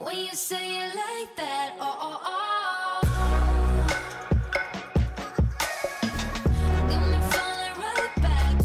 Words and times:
When 0.00 0.16
you 0.16 0.32
say 0.34 0.78
it 0.78 0.94
like 0.96 1.36
that, 1.36 1.76
oh, 1.78 1.98
oh, 2.00 2.20
oh. 2.24 3.00
Got 6.88 7.06
me 7.10 7.18
falling 7.28 7.76
right 7.76 8.14
back. 8.22 8.56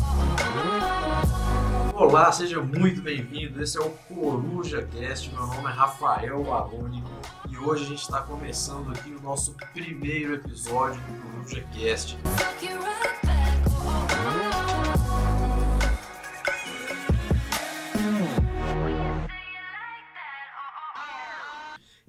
Olá, 1.93 2.31
seja 2.31 2.61
muito 2.61 3.01
bem-vindo. 3.01 3.61
Esse 3.61 3.77
é 3.77 3.81
o 3.81 3.89
Coruja 3.89 4.87
Cast. 4.87 5.29
Meu 5.33 5.45
nome 5.45 5.69
é 5.69 5.73
Rafael 5.73 6.41
Baroni 6.41 7.03
e 7.49 7.57
hoje 7.57 7.83
a 7.83 7.87
gente 7.87 8.01
está 8.01 8.21
começando 8.21 8.91
aqui 8.91 9.09
o 9.09 9.21
nosso 9.21 9.57
primeiro 9.73 10.35
episódio 10.35 11.01
do 11.01 11.21
Coruja 11.21 11.65
Cast. 11.73 12.17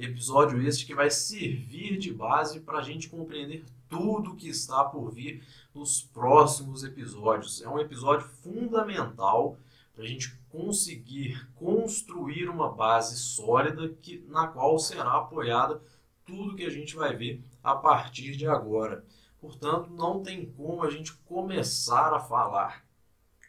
Episódio 0.07 0.65
este 0.65 0.87
que 0.87 0.95
vai 0.95 1.11
servir 1.11 1.99
de 1.99 2.13
base 2.13 2.61
para 2.61 2.79
a 2.79 2.83
gente 2.83 3.09
compreender 3.09 3.65
tudo 3.89 4.37
que 4.37 4.49
está 4.49 4.85
por 4.85 5.11
vir 5.11 5.43
nos 5.75 6.01
próximos 6.01 6.85
episódios. 6.85 7.61
É 7.61 7.69
um 7.69 7.81
episódio 7.81 8.25
fundamental 8.25 9.59
para 9.93 10.05
a 10.05 10.07
gente 10.07 10.33
conseguir 10.49 11.49
construir 11.57 12.49
uma 12.49 12.71
base 12.71 13.17
sólida 13.17 13.89
que, 14.01 14.25
na 14.29 14.47
qual 14.47 14.79
será 14.79 15.17
apoiada 15.17 15.83
tudo 16.25 16.55
que 16.55 16.65
a 16.65 16.71
gente 16.71 16.95
vai 16.95 17.17
ver 17.17 17.43
a 17.61 17.75
partir 17.75 18.37
de 18.37 18.47
agora. 18.47 19.05
Portanto, 19.41 19.91
não 19.91 20.23
tem 20.23 20.47
como 20.53 20.85
a 20.85 20.91
gente 20.91 21.13
começar 21.25 22.15
a 22.15 22.21
falar 22.21 22.87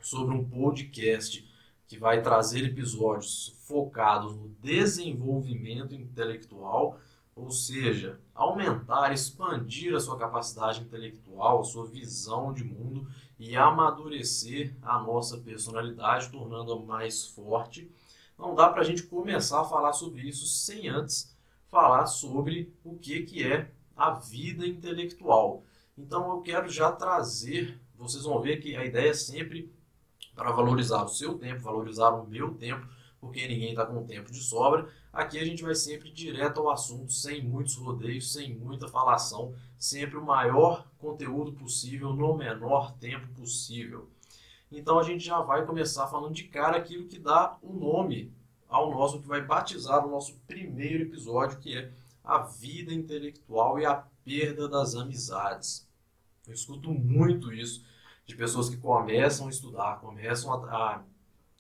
sobre 0.02 0.34
um 0.34 0.44
podcast 0.44 1.47
que 1.88 1.98
vai 1.98 2.22
trazer 2.22 2.66
episódios 2.66 3.56
focados 3.66 4.36
no 4.36 4.50
desenvolvimento 4.62 5.96
intelectual, 5.96 7.00
ou 7.36 7.50
seja, 7.50 8.20
aumentar, 8.36 9.14
expandir 9.14 9.96
a 9.96 10.00
sua 10.00 10.18
capacidade 10.18 10.82
intelectual, 10.82 11.62
a 11.62 11.64
sua 11.64 11.86
visão 11.86 12.52
de 12.54 12.64
mundo 12.64 13.08
e 13.40 13.56
amadurecer 13.56 14.76
a 14.82 15.00
nossa 15.00 15.38
personalidade, 15.38 16.30
tornando-a 16.30 16.80
mais 16.80 17.26
forte. 17.26 17.90
Não 18.38 18.54
dá 18.54 18.70
para 18.70 18.82
a 18.82 18.86
gente 18.86 19.04
começar 19.04 19.62
a 19.62 19.66
falar 19.66 19.94
sobre 19.94 20.22
isso 20.22 20.46
sem 20.46 20.90
antes 20.90 21.36
falar 21.68 22.06
sobre 22.06 22.74
o 22.84 22.98
que, 22.98 23.24
que 23.24 23.44
é 23.44 23.72
a 23.96 24.12
vida 24.12 24.66
intelectual. 24.66 25.64
Então 25.98 26.32
eu 26.32 26.42
quero 26.42 26.70
já 26.70 26.92
trazer, 26.92 27.80
vocês 27.96 28.24
vão 28.24 28.42
ver 28.42 28.58
que 28.58 28.76
a 28.76 28.86
ideia 28.86 29.10
é 29.10 29.14
sempre 29.14 29.72
para 30.38 30.52
valorizar 30.52 31.04
o 31.04 31.08
seu 31.08 31.34
tempo, 31.34 31.64
valorizar 31.64 32.12
o 32.12 32.28
meu 32.28 32.54
tempo, 32.54 32.88
porque 33.20 33.48
ninguém 33.48 33.72
está 33.72 33.84
com 33.84 34.06
tempo 34.06 34.32
de 34.32 34.40
sobra. 34.40 34.88
Aqui 35.12 35.40
a 35.40 35.44
gente 35.44 35.64
vai 35.64 35.74
sempre 35.74 36.12
direto 36.12 36.60
ao 36.60 36.70
assunto, 36.70 37.12
sem 37.12 37.44
muitos 37.44 37.76
rodeios, 37.76 38.32
sem 38.32 38.54
muita 38.56 38.88
falação, 38.88 39.56
sempre 39.80 40.16
o 40.16 40.24
maior 40.24 40.88
conteúdo 41.00 41.52
possível 41.54 42.14
no 42.14 42.38
menor 42.38 42.92
tempo 43.00 43.28
possível. 43.30 44.08
Então 44.72 45.00
a 45.00 45.04
gente 45.04 45.26
já 45.26 45.42
vai 45.42 45.66
começar 45.66 46.06
falando 46.08 46.36
de 46.36 46.44
cara 46.44 46.78
aquilo 46.78 47.08
que 47.08 47.18
dá 47.18 47.58
o 47.64 47.74
nome 47.74 48.32
ao 48.70 48.92
nosso, 48.92 49.20
que 49.20 49.28
vai 49.28 49.42
batizar 49.42 50.06
o 50.06 50.12
nosso 50.12 50.36
primeiro 50.46 51.04
episódio, 51.04 51.58
que 51.58 51.76
é 51.76 51.92
a 52.24 52.40
vida 52.40 52.94
intelectual 52.94 53.80
e 53.80 53.86
a 53.86 54.04
perda 54.24 54.68
das 54.68 54.94
amizades. 54.94 55.88
Eu 56.46 56.54
escuto 56.54 56.92
muito 56.92 57.52
isso 57.52 57.84
de 58.28 58.36
pessoas 58.36 58.70
que 58.70 58.76
começam 58.78 59.48
a 59.48 59.50
estudar, 59.50 60.00
começam 60.00 60.54
a, 60.54 60.58
a 60.58 61.04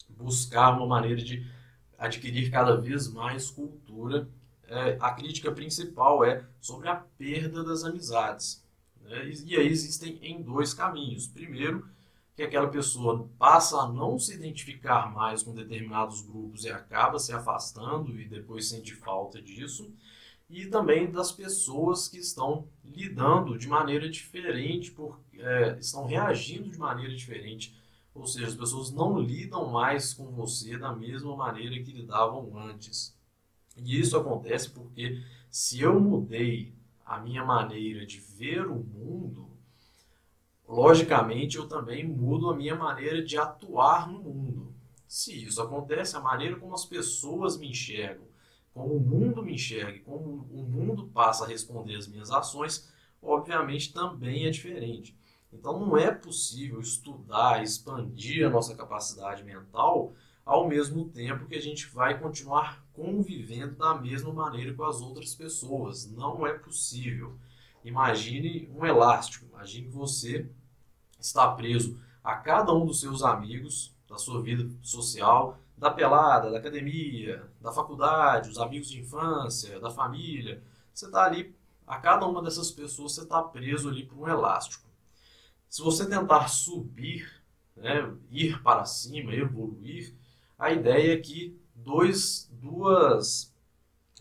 buscar 0.09 0.71
uma 0.71 0.85
maneira 0.85 1.21
de 1.21 1.49
adquirir 1.97 2.51
cada 2.51 2.75
vez 2.75 3.07
mais 3.07 3.49
cultura. 3.49 4.27
É, 4.67 4.97
a 4.99 5.11
crítica 5.11 5.49
principal 5.49 6.25
é 6.25 6.43
sobre 6.59 6.89
a 6.89 6.95
perda 6.95 7.63
das 7.63 7.85
amizades. 7.85 8.61
né? 9.01 9.29
E, 9.29 9.53
e 9.53 9.55
aí 9.55 9.67
existem 9.67 10.19
em 10.21 10.43
dois 10.43 10.73
caminhos. 10.73 11.25
Primeiro, 11.25 11.87
que 12.35 12.43
aquela 12.43 12.67
pessoa 12.67 13.27
passa 13.39 13.77
a 13.77 13.87
não 13.91 14.19
se 14.19 14.35
identificar 14.35 15.11
mais 15.11 15.41
com 15.41 15.55
determinados 15.55 16.21
grupos 16.21 16.65
e 16.65 16.69
acaba 16.69 17.17
se 17.17 17.31
afastando 17.31 18.19
e 18.19 18.27
depois 18.27 18.67
sente 18.67 18.93
falta 18.93 19.41
disso 19.41 19.91
e 20.49 20.65
também 20.67 21.11
das 21.11 21.31
pessoas 21.31 22.07
que 22.07 22.17
estão 22.17 22.67
lidando 22.83 23.57
de 23.57 23.67
maneira 23.67 24.09
diferente, 24.09 24.91
por, 24.91 25.19
é, 25.39 25.77
estão 25.79 26.05
reagindo 26.05 26.69
de 26.69 26.77
maneira 26.77 27.15
diferente. 27.15 27.75
Ou 28.13 28.25
seja, 28.25 28.47
as 28.47 28.55
pessoas 28.55 28.91
não 28.91 29.19
lidam 29.19 29.69
mais 29.69 30.13
com 30.13 30.31
você 30.31 30.77
da 30.77 30.95
mesma 30.95 31.35
maneira 31.35 31.81
que 31.83 31.91
lidavam 31.91 32.57
antes. 32.57 33.15
E 33.75 33.99
isso 33.99 34.17
acontece 34.17 34.71
porque 34.71 35.21
se 35.51 35.79
eu 35.81 35.99
mudei 35.99 36.73
a 37.05 37.19
minha 37.19 37.45
maneira 37.45 38.05
de 38.05 38.19
ver 38.19 38.67
o 38.67 38.83
mundo, 38.83 39.49
logicamente 40.67 41.57
eu 41.57 41.67
também 41.67 42.05
mudo 42.05 42.49
a 42.49 42.55
minha 42.55 42.75
maneira 42.75 43.23
de 43.23 43.37
atuar 43.37 44.11
no 44.11 44.19
mundo. 44.19 44.75
Se 45.07 45.45
isso 45.45 45.61
acontece, 45.61 46.17
a 46.17 46.19
maneira 46.19 46.57
como 46.57 46.73
as 46.73 46.85
pessoas 46.85 47.57
me 47.57 47.69
enxergam, 47.69 48.25
como 48.73 48.95
o 48.95 48.99
mundo 48.99 49.41
me 49.41 49.53
enxerga, 49.53 49.99
como 49.99 50.45
o 50.51 50.63
mundo 50.63 51.07
passa 51.07 51.45
a 51.45 51.47
responder 51.47 51.95
às 51.95 52.07
minhas 52.07 52.29
ações, 52.29 52.91
obviamente 53.21 53.93
também 53.93 54.45
é 54.45 54.49
diferente. 54.49 55.17
Então 55.59 55.79
não 55.79 55.97
é 55.97 56.11
possível 56.11 56.79
estudar, 56.79 57.63
expandir 57.63 58.45
a 58.45 58.49
nossa 58.49 58.75
capacidade 58.75 59.43
mental 59.43 60.13
ao 60.45 60.67
mesmo 60.67 61.09
tempo 61.09 61.45
que 61.45 61.55
a 61.55 61.61
gente 61.61 61.87
vai 61.87 62.19
continuar 62.19 62.85
convivendo 62.93 63.75
da 63.75 63.95
mesma 63.95 64.31
maneira 64.31 64.73
com 64.73 64.83
as 64.83 65.01
outras 65.01 65.35
pessoas. 65.35 66.09
Não 66.09 66.45
é 66.45 66.53
possível. 66.53 67.35
Imagine 67.83 68.69
um 68.73 68.85
elástico. 68.85 69.45
Imagine 69.45 69.89
você 69.89 70.49
está 71.19 71.51
preso 71.51 71.99
a 72.23 72.35
cada 72.35 72.73
um 72.73 72.85
dos 72.85 72.99
seus 72.99 73.23
amigos 73.23 73.93
da 74.07 74.17
sua 74.17 74.41
vida 74.41 74.69
social, 74.81 75.59
da 75.77 75.91
pelada, 75.91 76.49
da 76.49 76.59
academia, 76.59 77.43
da 77.59 77.71
faculdade, 77.71 78.49
os 78.49 78.57
amigos 78.57 78.89
de 78.89 79.01
infância, 79.01 79.79
da 79.79 79.89
família. 79.89 80.63
Você 80.93 81.07
está 81.07 81.25
ali, 81.25 81.53
a 81.85 81.97
cada 81.97 82.25
uma 82.25 82.41
dessas 82.41 82.71
pessoas 82.71 83.13
você 83.13 83.21
está 83.21 83.41
preso 83.41 83.89
ali 83.89 84.05
por 84.05 84.17
um 84.17 84.27
elástico. 84.27 84.86
Se 85.69 85.81
você 85.81 86.07
tentar 86.07 86.47
subir, 86.47 87.29
né, 87.75 88.11
ir 88.29 88.61
para 88.63 88.85
cima, 88.85 89.33
evoluir, 89.33 90.13
a 90.57 90.71
ideia 90.71 91.13
é 91.13 91.17
que 91.17 91.59
dois, 91.75 92.49
duas, 92.51 93.53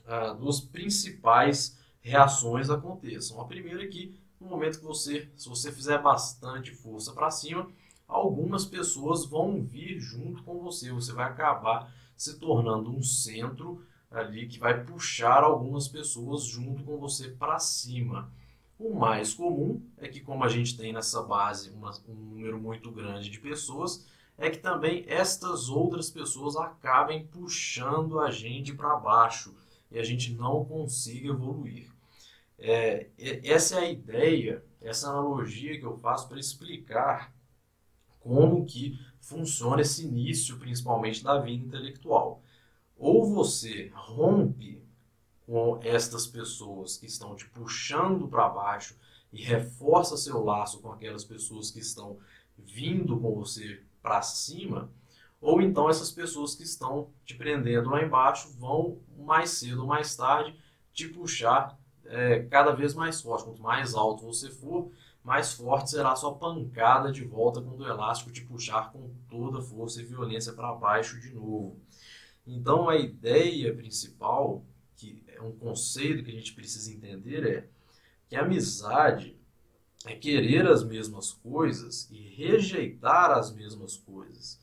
ah, 0.04 0.32
duas 0.32 0.60
principais 0.60 1.78
reações 2.00 2.68
aconteçam. 2.70 3.40
A 3.40 3.46
primeira 3.46 3.82
é 3.82 3.88
que 3.88 4.14
no 4.40 4.48
momento 4.48 4.78
que 4.78 4.84
você, 4.84 5.30
se 5.36 5.48
você 5.48 5.72
fizer 5.72 5.98
bastante 6.00 6.72
força 6.72 7.12
para 7.12 7.30
cima, 7.30 7.68
algumas 8.06 8.64
pessoas 8.64 9.24
vão 9.24 9.62
vir 9.62 9.98
junto 9.98 10.42
com 10.42 10.60
você. 10.60 10.92
Você 10.92 11.12
vai 11.12 11.26
acabar 11.26 11.92
se 12.16 12.38
tornando 12.38 12.90
um 12.90 13.02
centro 13.02 13.84
ali 14.10 14.46
que 14.46 14.58
vai 14.58 14.84
puxar 14.84 15.42
algumas 15.42 15.88
pessoas 15.88 16.44
junto 16.44 16.84
com 16.84 16.98
você 16.98 17.28
para 17.30 17.58
cima. 17.58 18.30
O 18.78 18.94
mais 18.94 19.32
comum 19.32 19.82
é 19.96 20.06
que, 20.06 20.20
como 20.20 20.44
a 20.44 20.48
gente 20.48 20.76
tem 20.76 20.92
nessa 20.92 21.22
base 21.22 21.70
uma, 21.70 21.92
um 22.06 22.14
número 22.14 22.60
muito 22.60 22.90
grande 22.92 23.30
de 23.30 23.40
pessoas, 23.40 24.06
é 24.36 24.50
que 24.50 24.58
também 24.58 25.04
estas 25.08 25.70
outras 25.70 26.10
pessoas 26.10 26.56
acabem 26.56 27.26
puxando 27.26 28.20
a 28.20 28.30
gente 28.30 28.74
para 28.74 28.96
baixo 28.96 29.56
e 29.90 29.98
a 29.98 30.02
gente 30.02 30.34
não 30.34 30.62
consiga 30.64 31.30
evoluir. 31.30 31.90
É, 32.58 33.08
essa 33.44 33.76
é 33.76 33.78
a 33.80 33.90
ideia, 33.90 34.62
essa 34.80 35.08
analogia 35.08 35.78
que 35.78 35.86
eu 35.86 35.96
faço 35.98 36.28
para 36.28 36.38
explicar 36.38 37.34
como 38.20 38.66
que 38.66 38.98
funciona 39.20 39.80
esse 39.80 40.04
início, 40.04 40.58
principalmente 40.58 41.24
da 41.24 41.38
vida 41.38 41.64
intelectual. 41.64 42.42
Ou 42.98 43.32
você 43.32 43.90
rompe 43.94 44.82
com 45.46 45.78
estas 45.82 46.26
pessoas 46.26 46.96
que 46.96 47.06
estão 47.06 47.36
te 47.36 47.46
puxando 47.48 48.26
para 48.26 48.48
baixo 48.48 48.96
e 49.32 49.42
reforça 49.42 50.16
seu 50.16 50.42
laço 50.42 50.80
com 50.80 50.90
aquelas 50.90 51.24
pessoas 51.24 51.70
que 51.70 51.78
estão 51.78 52.18
vindo 52.58 53.18
com 53.20 53.34
você 53.34 53.82
para 54.02 54.22
cima, 54.22 54.90
ou 55.40 55.60
então 55.60 55.88
essas 55.88 56.10
pessoas 56.10 56.54
que 56.54 56.62
estão 56.62 57.10
te 57.24 57.34
prendendo 57.34 57.90
lá 57.90 58.02
embaixo 58.02 58.50
vão 58.58 58.98
mais 59.18 59.50
cedo 59.50 59.82
ou 59.82 59.86
mais 59.86 60.16
tarde 60.16 60.58
te 60.92 61.08
puxar 61.08 61.78
é, 62.06 62.40
cada 62.44 62.72
vez 62.72 62.94
mais 62.94 63.20
forte. 63.20 63.44
Quanto 63.44 63.62
mais 63.62 63.94
alto 63.94 64.24
você 64.24 64.50
for, 64.50 64.90
mais 65.22 65.52
forte 65.52 65.90
será 65.90 66.12
a 66.12 66.16
sua 66.16 66.34
pancada 66.34 67.12
de 67.12 67.24
volta 67.24 67.60
quando 67.60 67.80
o 67.80 67.86
elástico 67.86 68.30
te 68.30 68.42
puxar 68.42 68.92
com 68.92 69.10
toda 69.28 69.60
força 69.60 70.00
e 70.00 70.04
violência 70.04 70.52
para 70.52 70.72
baixo 70.74 71.20
de 71.20 71.30
novo. 71.34 71.76
Então 72.46 72.88
a 72.88 72.96
ideia 72.96 73.74
principal, 73.74 74.64
é 75.36 75.42
um 75.42 75.52
conceito 75.52 76.24
que 76.24 76.30
a 76.30 76.34
gente 76.34 76.54
precisa 76.54 76.92
entender, 76.92 77.46
é 77.46 77.68
que 78.28 78.36
amizade 78.36 79.36
é 80.04 80.14
querer 80.14 80.66
as 80.66 80.84
mesmas 80.84 81.32
coisas 81.32 82.08
e 82.10 82.16
rejeitar 82.18 83.32
as 83.32 83.52
mesmas 83.52 83.96
coisas. 83.96 84.60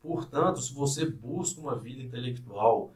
Portanto, 0.00 0.60
se 0.60 0.72
você 0.72 1.06
busca 1.06 1.60
uma 1.60 1.78
vida 1.78 2.02
intelectual 2.02 2.92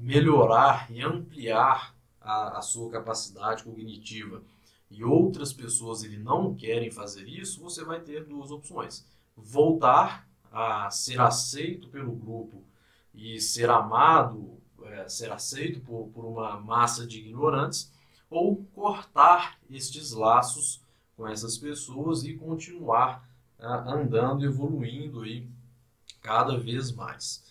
melhorar 0.00 0.90
e 0.90 1.02
ampliar 1.02 1.94
a, 2.20 2.58
a 2.58 2.62
sua 2.62 2.90
capacidade 2.90 3.64
cognitiva 3.64 4.42
e 4.90 5.04
outras 5.04 5.52
pessoas 5.52 6.02
ele 6.04 6.16
não 6.16 6.54
querem 6.54 6.90
fazer 6.90 7.28
isso, 7.28 7.60
você 7.60 7.84
vai 7.84 8.00
ter 8.00 8.24
duas 8.24 8.50
opções: 8.50 9.06
voltar 9.36 10.28
a 10.50 10.90
ser 10.90 11.20
aceito 11.20 11.88
pelo 11.88 12.12
grupo 12.12 12.64
e 13.12 13.40
ser 13.40 13.68
amado, 13.68 14.58
é, 14.86 15.08
ser 15.08 15.32
aceito 15.32 15.80
por, 15.80 16.08
por 16.08 16.24
uma 16.24 16.60
massa 16.60 17.06
de 17.06 17.18
ignorantes, 17.20 17.92
ou 18.30 18.64
cortar 18.74 19.58
estes 19.70 20.12
laços 20.12 20.82
com 21.16 21.28
essas 21.28 21.56
pessoas 21.56 22.24
e 22.24 22.34
continuar 22.34 23.28
ah, 23.58 23.92
andando, 23.92 24.44
evoluindo 24.44 25.22
aí 25.22 25.48
cada 26.20 26.58
vez 26.58 26.90
mais. 26.90 27.44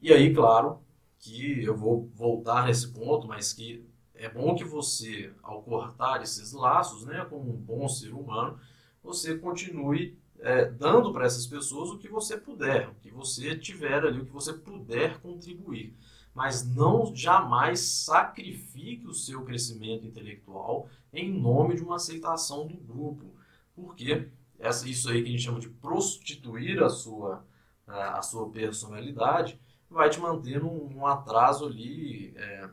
E 0.00 0.12
aí, 0.12 0.34
claro, 0.34 0.80
que 1.18 1.62
eu 1.62 1.76
vou 1.76 2.10
voltar 2.14 2.66
nesse 2.66 2.88
ponto, 2.88 3.28
mas 3.28 3.52
que 3.52 3.86
é 4.14 4.28
bom 4.28 4.54
que 4.54 4.64
você, 4.64 5.32
ao 5.42 5.62
cortar 5.62 6.22
esses 6.22 6.52
laços, 6.52 7.04
né, 7.04 7.24
como 7.28 7.52
um 7.52 7.56
bom 7.56 7.88
ser 7.88 8.12
humano, 8.12 8.58
você 9.02 9.38
continue 9.38 10.18
é, 10.40 10.64
dando 10.64 11.12
para 11.12 11.24
essas 11.24 11.46
pessoas 11.46 11.90
o 11.90 11.98
que 11.98 12.08
você 12.08 12.36
puder, 12.36 12.88
o 12.88 12.94
que 12.96 13.10
você 13.10 13.56
tiver 13.56 14.04
ali, 14.04 14.20
o 14.20 14.26
que 14.26 14.32
você 14.32 14.52
puder 14.52 15.18
contribuir. 15.20 15.94
Mas 16.34 16.66
não 16.66 17.14
jamais 17.14 17.80
sacrifique 17.80 19.06
o 19.06 19.14
seu 19.14 19.42
crescimento 19.44 20.06
intelectual 20.06 20.88
em 21.12 21.30
nome 21.30 21.76
de 21.76 21.82
uma 21.82 21.96
aceitação 21.96 22.66
do 22.66 22.76
grupo. 22.76 23.34
Porque 23.74 24.28
essa, 24.58 24.88
isso 24.88 25.10
aí 25.10 25.22
que 25.22 25.28
a 25.28 25.32
gente 25.32 25.42
chama 25.42 25.60
de 25.60 25.68
prostituir 25.68 26.82
a 26.82 26.88
sua, 26.88 27.44
a, 27.86 28.22
sua 28.22 28.48
personalidade 28.48 29.60
vai 29.90 30.08
te 30.08 30.20
manter 30.20 30.60
num, 30.60 30.88
num 30.88 31.06
atraso 31.06 31.66
ali 31.66 32.32
é, 32.36 32.70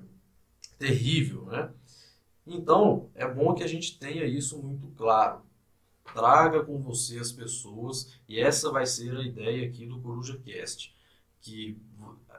terrível, 0.77 1.45
né? 1.45 1.71
Então, 2.47 3.09
é 3.13 3.27
bom 3.27 3.53
que 3.53 3.63
a 3.63 3.67
gente 3.67 3.99
tenha 3.99 4.25
isso 4.25 4.57
muito 4.61 4.87
claro. 4.95 5.41
Traga 6.13 6.63
com 6.63 6.81
você 6.81 7.19
as 7.19 7.31
pessoas, 7.31 8.19
e 8.27 8.39
essa 8.39 8.71
vai 8.71 8.85
ser 8.87 9.15
a 9.15 9.21
ideia 9.21 9.67
aqui 9.67 9.85
do 9.85 10.01
Coruja 10.01 10.39
Cast, 10.39 10.95
que 11.41 11.77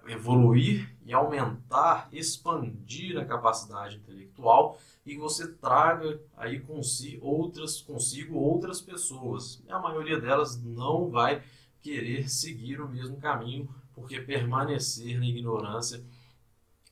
evoluir 0.07 0.95
e 1.05 1.13
aumentar, 1.13 2.09
expandir 2.13 3.19
a 3.19 3.25
capacidade 3.25 3.97
intelectual 3.97 4.79
e 5.05 5.17
você 5.17 5.53
traga 5.53 6.21
aí 6.37 6.61
consigo 6.61 7.27
outras, 7.27 7.81
consigo 7.81 8.37
outras 8.37 8.81
pessoas. 8.81 9.63
E 9.67 9.73
a 9.73 9.79
maioria 9.79 10.21
delas 10.21 10.63
não 10.63 11.11
vai 11.11 11.43
querer 11.81 12.29
seguir 12.29 12.81
o 12.81 12.89
mesmo 12.89 13.17
caminho, 13.17 13.69
porque 13.95 14.21
permanecer 14.21 15.19
na 15.19 15.27
ignorância 15.27 16.05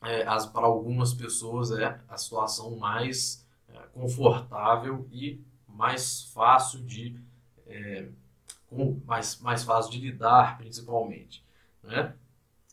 é, 0.02 0.25
para 0.25 0.66
algumas 0.66 1.12
pessoas 1.12 1.70
é 1.70 2.00
a 2.08 2.16
situação 2.16 2.76
mais 2.76 3.46
é, 3.69 3.78
confortável 3.93 5.06
e 5.12 5.40
mais 5.66 6.25
fácil 6.32 6.82
de 6.84 7.20
é, 7.66 8.08
com, 8.66 9.00
mais, 9.04 9.38
mais 9.40 9.64
fácil 9.64 9.90
de 9.93 9.99
lidar 9.99 10.58
principalmente 10.58 11.44
né? 11.82 12.14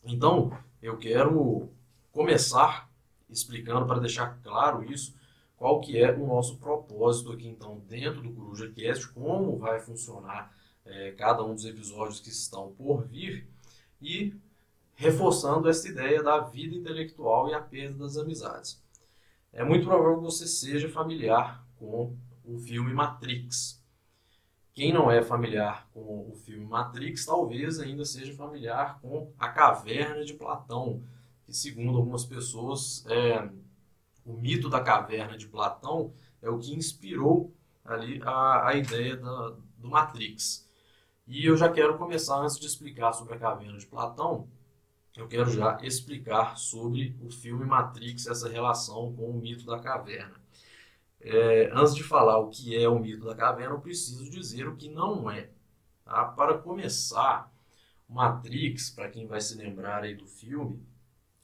Então 0.06 0.56
eu 0.80 0.96
quero 0.96 1.68
começar 2.12 2.90
explicando 3.28 3.86
para 3.86 4.00
deixar 4.00 4.40
claro 4.42 4.84
isso 4.90 5.14
qual 5.56 5.80
que 5.80 5.98
é 5.98 6.12
o 6.12 6.26
nosso 6.26 6.58
propósito 6.58 7.32
aqui 7.32 7.46
então 7.46 7.82
dentro 7.88 8.22
do 8.22 8.32
Coruja 8.32 8.70
Cast 8.70 9.08
como 9.08 9.58
vai 9.58 9.80
funcionar 9.80 10.54
é, 10.84 11.12
cada 11.12 11.44
um 11.44 11.54
dos 11.54 11.64
episódios 11.64 12.20
que 12.20 12.28
estão 12.28 12.72
por 12.72 13.06
vir 13.06 13.48
e 14.00 14.34
reforçando 14.94 15.68
essa 15.68 15.88
ideia 15.88 16.22
da 16.22 16.40
vida 16.40 16.74
intelectual 16.74 17.48
e 17.48 17.54
a 17.54 17.60
perda 17.60 17.98
das 17.98 18.16
amizades. 18.16 18.82
É 19.52 19.62
muito 19.64 19.86
provável 19.86 20.16
que 20.16 20.24
você 20.24 20.46
seja 20.46 20.88
familiar 20.88 21.66
com 21.76 22.16
o 22.44 22.58
filme 22.58 22.92
Matrix. 22.92 23.82
Quem 24.76 24.92
não 24.92 25.10
é 25.10 25.22
familiar 25.22 25.88
com 25.94 26.28
o 26.30 26.34
filme 26.34 26.66
Matrix, 26.66 27.24
talvez 27.24 27.80
ainda 27.80 28.04
seja 28.04 28.34
familiar 28.34 29.00
com 29.00 29.32
A 29.38 29.48
Caverna 29.48 30.22
de 30.22 30.34
Platão, 30.34 31.02
que, 31.46 31.54
segundo 31.54 31.96
algumas 31.96 32.26
pessoas, 32.26 33.02
é, 33.08 33.48
o 34.22 34.34
mito 34.34 34.68
da 34.68 34.82
caverna 34.82 35.38
de 35.38 35.48
Platão 35.48 36.12
é 36.42 36.50
o 36.50 36.58
que 36.58 36.74
inspirou 36.74 37.54
ali 37.82 38.20
a, 38.22 38.68
a 38.68 38.74
ideia 38.74 39.16
da, 39.16 39.56
do 39.78 39.88
Matrix. 39.88 40.68
E 41.26 41.46
eu 41.46 41.56
já 41.56 41.70
quero 41.70 41.96
começar, 41.96 42.36
antes 42.36 42.58
de 42.58 42.66
explicar 42.66 43.14
sobre 43.14 43.32
a 43.32 43.38
caverna 43.38 43.78
de 43.78 43.86
Platão, 43.86 44.46
eu 45.16 45.26
quero 45.26 45.50
já 45.50 45.78
explicar 45.80 46.58
sobre 46.58 47.16
o 47.22 47.30
filme 47.30 47.64
Matrix, 47.64 48.26
essa 48.26 48.46
relação 48.46 49.10
com 49.14 49.30
o 49.30 49.40
mito 49.40 49.64
da 49.64 49.78
caverna. 49.78 50.45
É, 51.28 51.72
antes 51.74 51.92
de 51.92 52.04
falar 52.04 52.38
o 52.38 52.50
que 52.50 52.80
é 52.80 52.88
o 52.88 53.00
mito 53.00 53.26
da 53.26 53.34
caverna, 53.34 53.74
eu 53.74 53.80
preciso 53.80 54.30
dizer 54.30 54.68
o 54.68 54.76
que 54.76 54.88
não 54.88 55.28
é. 55.28 55.50
Tá? 56.04 56.24
Para 56.24 56.56
começar, 56.56 57.52
Matrix, 58.08 58.90
para 58.90 59.10
quem 59.10 59.26
vai 59.26 59.40
se 59.40 59.56
lembrar 59.56 60.04
aí 60.04 60.14
do 60.14 60.24
filme, 60.24 60.80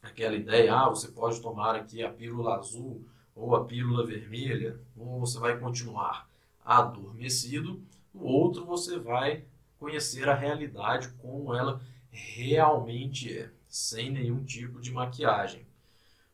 aquela 0.01 0.37
ideia, 0.37 0.73
ah, 0.73 0.89
você 0.89 1.09
pode 1.09 1.41
tomar 1.41 1.75
aqui 1.75 2.01
a 2.01 2.13
pílula 2.13 2.59
azul 2.59 3.05
ou 3.35 3.57
a 3.57 3.65
pílula 3.65 4.07
vermelha, 4.07 4.79
um 4.97 5.19
você 5.19 5.41
vai 5.41 5.59
continuar 5.59 6.31
adormecido, 6.65 7.83
o 8.15 8.25
outro 8.25 8.65
você 8.65 9.01
vai 9.01 9.45
conhecer 9.81 10.29
a 10.29 10.35
realidade 10.35 11.09
como 11.15 11.53
ela 11.57 11.83
realmente 12.09 13.37
é 13.37 13.51
sem 13.67 14.13
nenhum 14.13 14.45
tipo 14.45 14.81
de 14.81 14.93
maquiagem. 14.93 15.67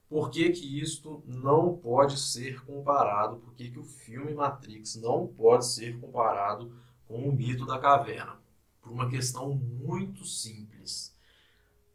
Por 0.08 0.31
que, 0.31 0.50
que 0.50 0.81
isto 0.81 1.22
não 1.26 1.76
pode 1.76 2.19
ser 2.19 2.64
comparado? 2.64 3.37
Por 3.37 3.55
que, 3.55 3.70
que 3.70 3.78
o 3.78 3.84
filme 3.84 4.32
Matrix 4.32 4.96
não 4.96 5.26
pode 5.26 5.66
ser 5.66 6.00
comparado 6.00 6.72
com 7.06 7.28
o 7.28 7.32
mito 7.32 7.66
da 7.66 7.78
caverna? 7.78 8.40
Por 8.81 8.90
uma 8.90 9.10
questão 9.10 9.55
muito 9.55 10.25
simples. 10.25 11.14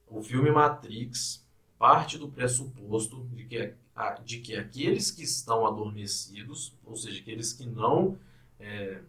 O 0.07 0.21
filme 0.21 0.51
Matrix 0.51 1.43
parte 1.79 2.17
do 2.17 2.29
pressuposto 2.29 3.25
de 3.33 3.45
que, 3.45 3.73
de 4.23 4.39
que 4.39 4.55
aqueles 4.55 5.09
que 5.09 5.23
estão 5.23 5.65
adormecidos, 5.65 6.77
ou 6.85 6.95
seja, 6.95 7.19
aqueles 7.19 7.51
que 7.51 7.65
não 7.65 8.17
é, 8.59 9.01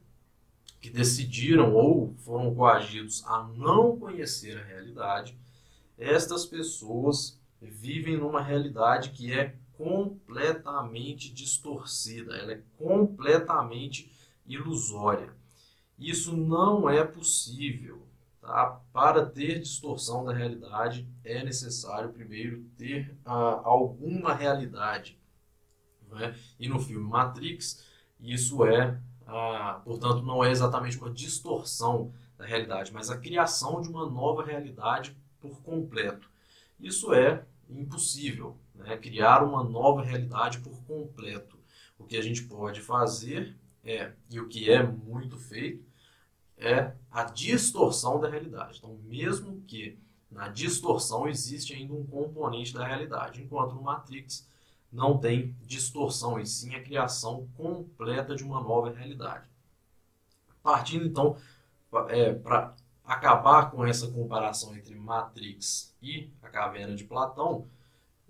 que 0.81 0.91
decidiram 0.91 1.75
ou 1.75 2.15
foram 2.19 2.55
coagidos 2.55 3.25
a 3.27 3.45
não 3.57 3.99
conhecer 3.99 4.59
a 4.59 4.65
realidade, 4.65 5.39
estas 5.97 6.47
pessoas 6.47 7.39
vivem 7.71 8.17
numa 8.17 8.43
realidade 8.43 9.11
que 9.11 9.33
é 9.33 9.57
completamente 9.77 11.33
distorcida, 11.33 12.37
ela 12.37 12.53
é 12.53 12.63
completamente 12.79 14.13
ilusória. 14.47 15.35
Isso 15.99 16.37
não 16.37 16.89
é 16.89 17.05
possível. 17.05 18.07
Tá? 18.41 18.81
Para 18.93 19.25
ter 19.25 19.59
distorção 19.61 20.25
da 20.25 20.33
realidade, 20.33 21.09
é 21.25 21.43
necessário 21.43 22.13
primeiro 22.13 22.63
ter 22.77 23.17
ah, 23.25 23.63
alguma 23.65 24.35
realidade. 24.35 25.19
Né? 26.11 26.35
E 26.61 26.69
no 26.69 26.79
filme 26.79 27.09
Matrix, 27.09 27.87
isso 28.21 28.65
é, 28.67 29.01
ah, 29.27 29.81
portanto, 29.85 30.23
não 30.23 30.45
é 30.45 30.51
exatamente 30.51 30.99
uma 30.99 31.11
distorção 31.11 32.13
da 32.37 32.45
realidade, 32.45 32.93
mas 32.93 33.11
a 33.11 33.19
criação 33.19 33.81
de 33.81 33.89
uma 33.89 34.09
nova 34.09 34.45
realidade 34.45 35.17
por 35.41 35.63
completo. 35.63 36.29
Isso 36.79 37.15
é 37.15 37.47
impossível, 37.69 38.57
né? 38.75 38.97
criar 38.97 39.43
uma 39.43 39.63
nova 39.63 40.03
realidade 40.03 40.59
por 40.61 40.83
completo. 40.85 41.59
O 41.99 42.05
que 42.05 42.17
a 42.17 42.23
gente 42.23 42.43
pode 42.45 42.81
fazer 42.81 43.57
é, 43.85 44.13
e 44.31 44.41
o 44.41 44.49
que 44.49 44.71
é 44.71 44.83
muito 44.83 45.37
feito, 45.37 45.85
é 46.57 46.93
a 47.11 47.25
distorção 47.25 48.19
da 48.19 48.29
realidade. 48.29 48.79
Então, 48.79 48.99
mesmo 49.05 49.61
que 49.67 49.99
na 50.31 50.49
distorção 50.49 51.29
existe 51.29 51.75
ainda 51.75 51.93
um 51.93 52.07
componente 52.07 52.73
da 52.73 52.87
realidade, 52.87 53.43
enquanto 53.43 53.75
no 53.75 53.83
Matrix 53.83 54.49
não 54.91 55.19
tem 55.19 55.55
distorção, 55.63 56.39
e 56.39 56.47
sim 56.47 56.75
a 56.75 56.83
criação 56.83 57.49
completa 57.57 58.35
de 58.35 58.45
uma 58.45 58.61
nova 58.61 58.91
realidade. 58.91 59.49
Partindo 60.63 61.05
então 61.05 61.37
é, 62.09 62.33
para 62.33 62.75
acabar 63.05 63.71
com 63.71 63.85
essa 63.85 64.11
comparação 64.11 64.75
entre 64.75 64.95
Matrix 64.95 65.95
e 66.01 66.31
a 66.43 66.49
caverna 66.49 66.95
de 66.95 67.05
Platão, 67.05 67.69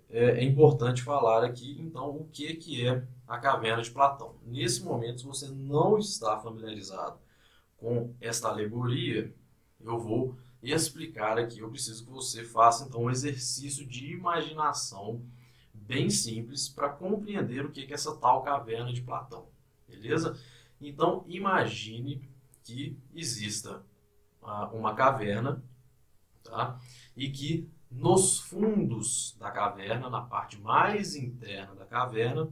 é, 0.09 0.39
é, 0.39 0.43
importante 0.43 1.01
falar 1.01 1.43
aqui, 1.43 1.77
então, 1.79 2.09
o 2.09 2.25
que, 2.25 2.55
que 2.55 2.87
é 2.87 3.03
a 3.27 3.37
caverna 3.39 3.81
de 3.81 3.89
Platão. 3.89 4.35
Nesse 4.45 4.83
momento, 4.83 5.21
se 5.21 5.25
você 5.25 5.47
não 5.47 5.97
está 5.97 6.39
familiarizado 6.39 7.17
com 7.77 8.13
esta 8.21 8.49
alegoria, 8.49 9.33
eu 9.79 9.97
vou 9.99 10.37
explicar 10.61 11.37
aqui. 11.39 11.59
Eu 11.59 11.69
preciso 11.69 12.05
que 12.05 12.11
você 12.11 12.43
faça, 12.43 12.85
então, 12.85 13.03
um 13.03 13.09
exercício 13.09 13.85
de 13.85 14.11
imaginação 14.11 15.21
bem 15.73 16.09
simples 16.09 16.69
para 16.69 16.89
compreender 16.89 17.65
o 17.65 17.71
que, 17.71 17.85
que 17.85 17.91
é 17.91 17.95
essa 17.95 18.15
tal 18.15 18.43
caverna 18.43 18.93
de 18.93 19.01
Platão. 19.01 19.47
Beleza? 19.87 20.39
Então, 20.79 21.23
imagine 21.27 22.27
que 22.63 22.97
exista 23.13 23.83
uma 24.71 24.93
caverna, 24.93 25.63
tá? 26.43 26.79
E 27.15 27.29
que 27.29 27.69
nos 27.89 28.39
fundos 28.39 29.35
da 29.39 29.51
caverna, 29.51 30.09
na 30.09 30.21
parte 30.21 30.59
mais 30.59 31.15
interna 31.15 31.73
da 31.75 31.85
caverna, 31.85 32.49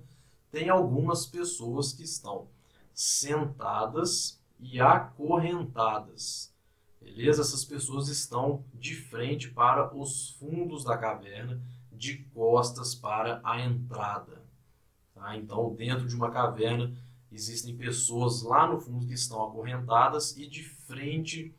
tem 0.51 0.69
algumas 0.69 1.25
pessoas 1.25 1.91
que 1.93 2.03
estão 2.03 2.47
sentadas 2.93 4.41
e 4.59 4.79
acorrentadas. 4.79 6.53
Beleza? 7.01 7.41
Essas 7.41 7.65
pessoas 7.65 8.07
estão 8.07 8.63
de 8.73 8.95
frente 8.95 9.49
para 9.49 9.93
os 9.93 10.29
fundos 10.31 10.83
da 10.83 10.97
caverna, 10.97 11.61
de 11.91 12.19
costas 12.33 12.95
para 12.95 13.41
a 13.43 13.61
entrada. 13.61 14.43
Tá? 15.13 15.35
Então, 15.35 15.73
dentro 15.75 16.07
de 16.07 16.15
uma 16.15 16.31
caverna, 16.31 16.95
existem 17.31 17.75
pessoas 17.75 18.41
lá 18.43 18.67
no 18.67 18.79
fundo 18.79 19.05
que 19.05 19.13
estão 19.13 19.43
acorrentadas 19.43 20.37
e 20.37 20.47
de 20.47 20.63
frente 20.63 21.53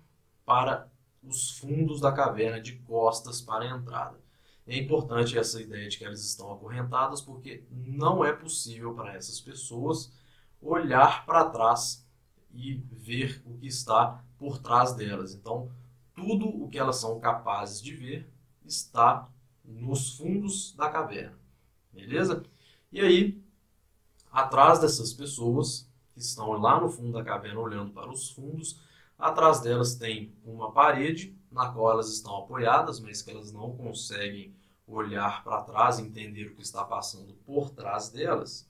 para 0.44 0.90
os 1.22 1.58
fundos 1.58 2.00
da 2.00 2.12
caverna, 2.12 2.60
de 2.60 2.76
costas 2.78 3.40
para 3.40 3.64
a 3.64 3.76
entrada. 3.76 4.18
É 4.66 4.78
importante 4.78 5.38
essa 5.38 5.60
ideia 5.60 5.88
de 5.88 5.98
que 5.98 6.04
elas 6.04 6.24
estão 6.24 6.50
acorrentadas, 6.52 7.20
porque 7.20 7.64
não 7.70 8.24
é 8.24 8.32
possível 8.32 8.94
para 8.94 9.14
essas 9.14 9.40
pessoas 9.40 10.12
olhar 10.60 11.26
para 11.26 11.50
trás 11.50 12.06
e 12.52 12.74
ver 12.90 13.42
o 13.44 13.58
que 13.58 13.66
está 13.66 14.24
por 14.38 14.58
trás 14.58 14.94
delas. 14.94 15.34
Então, 15.34 15.70
tudo 16.14 16.48
o 16.48 16.68
que 16.68 16.78
elas 16.78 16.96
são 16.96 17.20
capazes 17.20 17.82
de 17.82 17.94
ver 17.94 18.32
está 18.64 19.28
nos 19.64 20.16
fundos 20.16 20.74
da 20.74 20.88
caverna. 20.88 21.38
Beleza? 21.92 22.42
E 22.90 23.00
aí, 23.00 23.42
atrás 24.30 24.78
dessas 24.78 25.12
pessoas 25.12 25.90
que 26.12 26.20
estão 26.20 26.52
lá 26.52 26.80
no 26.80 26.88
fundo 26.88 27.12
da 27.12 27.24
caverna 27.24 27.60
olhando 27.60 27.92
para 27.92 28.10
os 28.10 28.30
fundos, 28.30 28.80
atrás 29.18 29.60
delas 29.60 29.94
tem 29.94 30.34
uma 30.44 30.72
parede 30.72 31.36
na 31.50 31.70
qual 31.70 31.92
elas 31.92 32.12
estão 32.12 32.36
apoiadas, 32.36 33.00
mas 33.00 33.22
que 33.22 33.30
elas 33.30 33.52
não 33.52 33.76
conseguem 33.76 34.54
olhar 34.86 35.42
para 35.42 35.62
trás 35.62 35.98
entender 35.98 36.46
o 36.46 36.54
que 36.54 36.62
está 36.62 36.84
passando 36.84 37.34
por 37.46 37.70
trás 37.70 38.10
delas. 38.10 38.68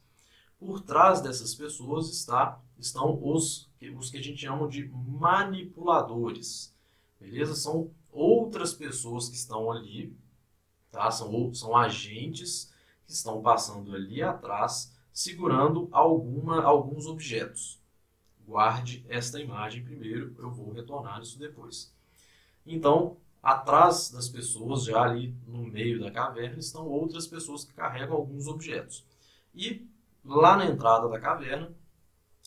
Por 0.59 0.81
trás 0.81 1.21
dessas 1.21 1.55
pessoas 1.55 2.11
está, 2.11 2.61
estão 2.79 3.19
os, 3.23 3.71
os 3.97 4.11
que 4.11 4.19
a 4.19 4.23
gente 4.23 4.41
chama 4.41 4.69
de 4.69 4.89
manipuladores. 4.89 6.75
Beleza? 7.21 7.55
São 7.55 7.91
outras 8.11 8.73
pessoas 8.73 9.29
que 9.29 9.37
estão 9.37 9.71
ali, 9.71 10.17
tá? 10.91 11.11
são, 11.11 11.53
são 11.53 11.77
agentes 11.77 12.73
que 13.05 13.13
estão 13.13 13.43
passando 13.43 13.95
ali 13.95 14.23
atrás, 14.23 14.95
segurando 15.13 15.89
alguma, 15.91 16.63
alguns 16.63 17.07
objetos. 17.07 17.83
Guarde 18.47 19.05
esta 19.09 19.41
imagem 19.41 19.83
primeiro, 19.83 20.35
eu 20.39 20.51
vou 20.51 20.73
retornar 20.73 21.21
isso 21.23 21.39
depois. 21.39 21.93
Então, 22.67 23.17
atrás 23.43 24.11
das 24.11 24.29
pessoas, 24.29 24.85
já 24.85 25.03
ali 25.03 25.35
no 25.47 25.65
meio 25.65 26.01
da 26.01 26.11
caverna, 26.11 26.59
estão 26.59 26.87
outras 26.87 27.27
pessoas 27.27 27.65
que 27.65 27.73
carregam 27.73 28.17
alguns 28.17 28.47
objetos. 28.47 29.05
E 29.55 29.87
lá 30.25 30.57
na 30.57 30.67
entrada 30.67 31.09
da 31.09 31.21
caverna 31.21 31.73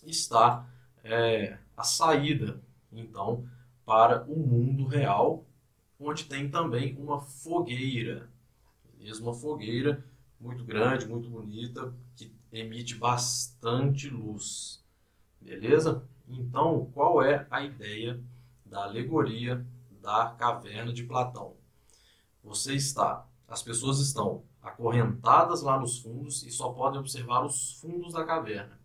está 0.06 0.68
é, 1.04 1.58
a 1.76 1.84
saída, 1.84 2.62
então, 2.92 3.48
para 3.86 4.24
o 4.26 4.38
mundo 4.38 4.86
real, 4.86 5.46
onde 6.00 6.26
tem 6.26 6.50
também 6.50 6.96
uma 6.98 7.22
fogueira. 7.22 8.30
Mesmo 8.98 9.28
uma 9.28 9.34
fogueira 9.34 10.04
muito 10.40 10.64
grande, 10.64 11.08
muito 11.08 11.30
bonita, 11.30 11.94
que 12.16 12.32
emite 12.52 12.96
bastante 12.96 14.10
luz. 14.10 14.84
Beleza? 15.42 16.08
Então, 16.28 16.90
qual 16.94 17.22
é 17.22 17.48
a 17.50 17.64
ideia 17.64 18.22
da 18.66 18.84
alegoria 18.84 19.66
da 20.02 20.36
caverna 20.38 20.92
de 20.92 21.04
Platão? 21.04 21.56
Você 22.44 22.74
está, 22.74 23.26
as 23.48 23.64
pessoas 23.64 24.00
estão 24.00 24.44
acorrentadas 24.62 25.62
lá 25.62 25.80
nos 25.80 26.00
fundos 26.00 26.44
e 26.44 26.52
só 26.52 26.70
podem 26.74 27.00
observar 27.00 27.46
os 27.46 27.80
fundos 27.80 28.14
da 28.14 28.26
caverna. 28.26 28.80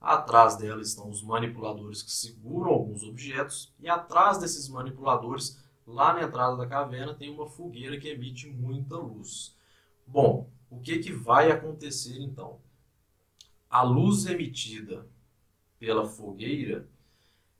Atrás 0.00 0.56
dela 0.56 0.80
estão 0.80 1.10
os 1.10 1.22
manipuladores 1.22 2.02
que 2.02 2.10
seguram 2.10 2.70
alguns 2.70 3.02
objetos 3.02 3.74
e 3.78 3.88
atrás 3.88 4.38
desses 4.38 4.68
manipuladores, 4.68 5.58
lá 5.86 6.14
na 6.14 6.22
entrada 6.22 6.56
da 6.56 6.66
caverna, 6.66 7.14
tem 7.14 7.30
uma 7.30 7.48
fogueira 7.48 7.98
que 7.98 8.08
emite 8.08 8.48
muita 8.48 8.96
luz. 8.96 9.56
Bom, 10.06 10.48
o 10.70 10.78
que, 10.80 10.98
que 10.98 11.12
vai 11.12 11.50
acontecer 11.50 12.20
então? 12.20 12.60
A 13.68 13.82
luz 13.82 14.26
emitida 14.26 15.06
pela 15.78 16.06
fogueira 16.06 16.88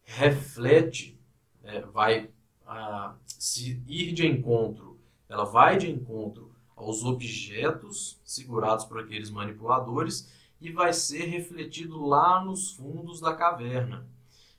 reflete, 0.02 1.20
é, 1.62 1.80
vai 1.82 2.30
a, 2.66 3.14
se 3.26 3.82
ir 3.87 4.12
de 4.12 4.26
encontro, 4.26 4.98
ela 5.28 5.44
vai 5.44 5.76
de 5.76 5.90
encontro 5.90 6.50
aos 6.75 7.04
objetos 7.04 8.20
segurados 8.25 8.84
por 8.84 9.00
aqueles 9.00 9.30
manipuladores 9.30 10.32
e 10.60 10.70
vai 10.70 10.92
ser 10.92 11.25
refletido 11.25 12.04
lá 12.04 12.42
nos 12.44 12.72
fundos 12.72 13.20
da 13.20 13.34
caverna. 13.34 14.06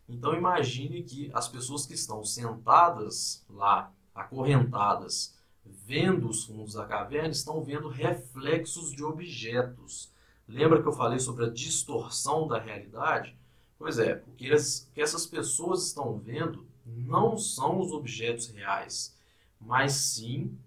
Então 0.07 0.33
imagine 0.33 1.03
que 1.03 1.29
as 1.33 1.47
pessoas 1.47 1.85
que 1.85 1.93
estão 1.93 2.23
sentadas 2.23 3.45
lá, 3.49 3.93
acorrentadas, 4.13 5.35
vendo 5.65 6.29
os 6.29 6.45
fundos 6.45 6.73
da 6.73 6.85
caverna, 6.85 7.29
estão 7.29 7.61
vendo 7.63 7.87
reflexos 7.87 8.91
de 8.91 9.03
objetos. 9.03 10.11
Lembra 10.47 10.81
que 10.81 10.87
eu 10.87 10.93
falei 10.93 11.19
sobre 11.19 11.45
a 11.45 11.49
distorção 11.49 12.47
da 12.47 12.59
realidade? 12.59 13.37
Pois 13.79 13.97
é, 13.97 14.21
o 14.27 14.31
que, 14.33 14.51
as, 14.51 14.91
que 14.93 15.01
essas 15.01 15.25
pessoas 15.25 15.87
estão 15.87 16.17
vendo 16.19 16.67
não 16.85 17.37
são 17.37 17.79
os 17.79 17.93
objetos 17.93 18.49
reais, 18.49 19.17
mas 19.59 19.93
sim 19.93 20.57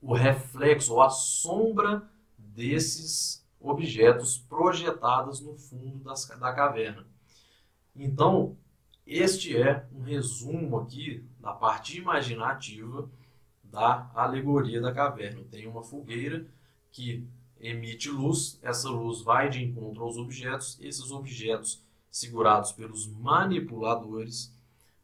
o 0.00 0.14
reflexo 0.14 0.94
ou 0.94 1.02
a 1.02 1.10
sombra 1.10 2.08
desses 2.38 3.46
objetos 3.60 4.38
projetados 4.38 5.40
no 5.40 5.54
fundo 5.54 5.98
das, 5.98 6.26
da 6.26 6.52
caverna. 6.54 7.06
Então, 7.94 8.56
este 9.06 9.54
é 9.54 9.86
um 9.92 10.00
resumo 10.00 10.78
aqui 10.78 11.22
da 11.38 11.52
parte 11.52 11.98
imaginativa 11.98 13.10
da 13.62 14.10
alegoria 14.14 14.80
da 14.80 14.94
caverna. 14.94 15.44
Tem 15.50 15.66
uma 15.66 15.82
fogueira 15.82 16.46
que 16.90 17.28
emite 17.60 18.08
luz, 18.08 18.58
essa 18.62 18.88
luz 18.88 19.20
vai 19.20 19.50
de 19.50 19.62
encontro 19.62 20.02
aos 20.02 20.16
objetos, 20.16 20.78
esses 20.80 21.10
objetos 21.10 21.84
segurados 22.10 22.72
pelos 22.72 23.06
manipuladores 23.06 24.52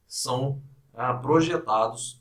são 0.06 0.60
ah, 0.94 1.14
projetados 1.14 2.20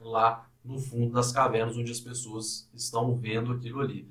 lá 0.00 0.48
no 0.64 0.78
fundo 0.78 1.12
das 1.12 1.32
cavernas 1.32 1.76
onde 1.76 1.92
as 1.92 2.00
pessoas 2.00 2.68
estão 2.74 3.14
vendo 3.16 3.52
aquilo 3.52 3.80
ali. 3.80 4.08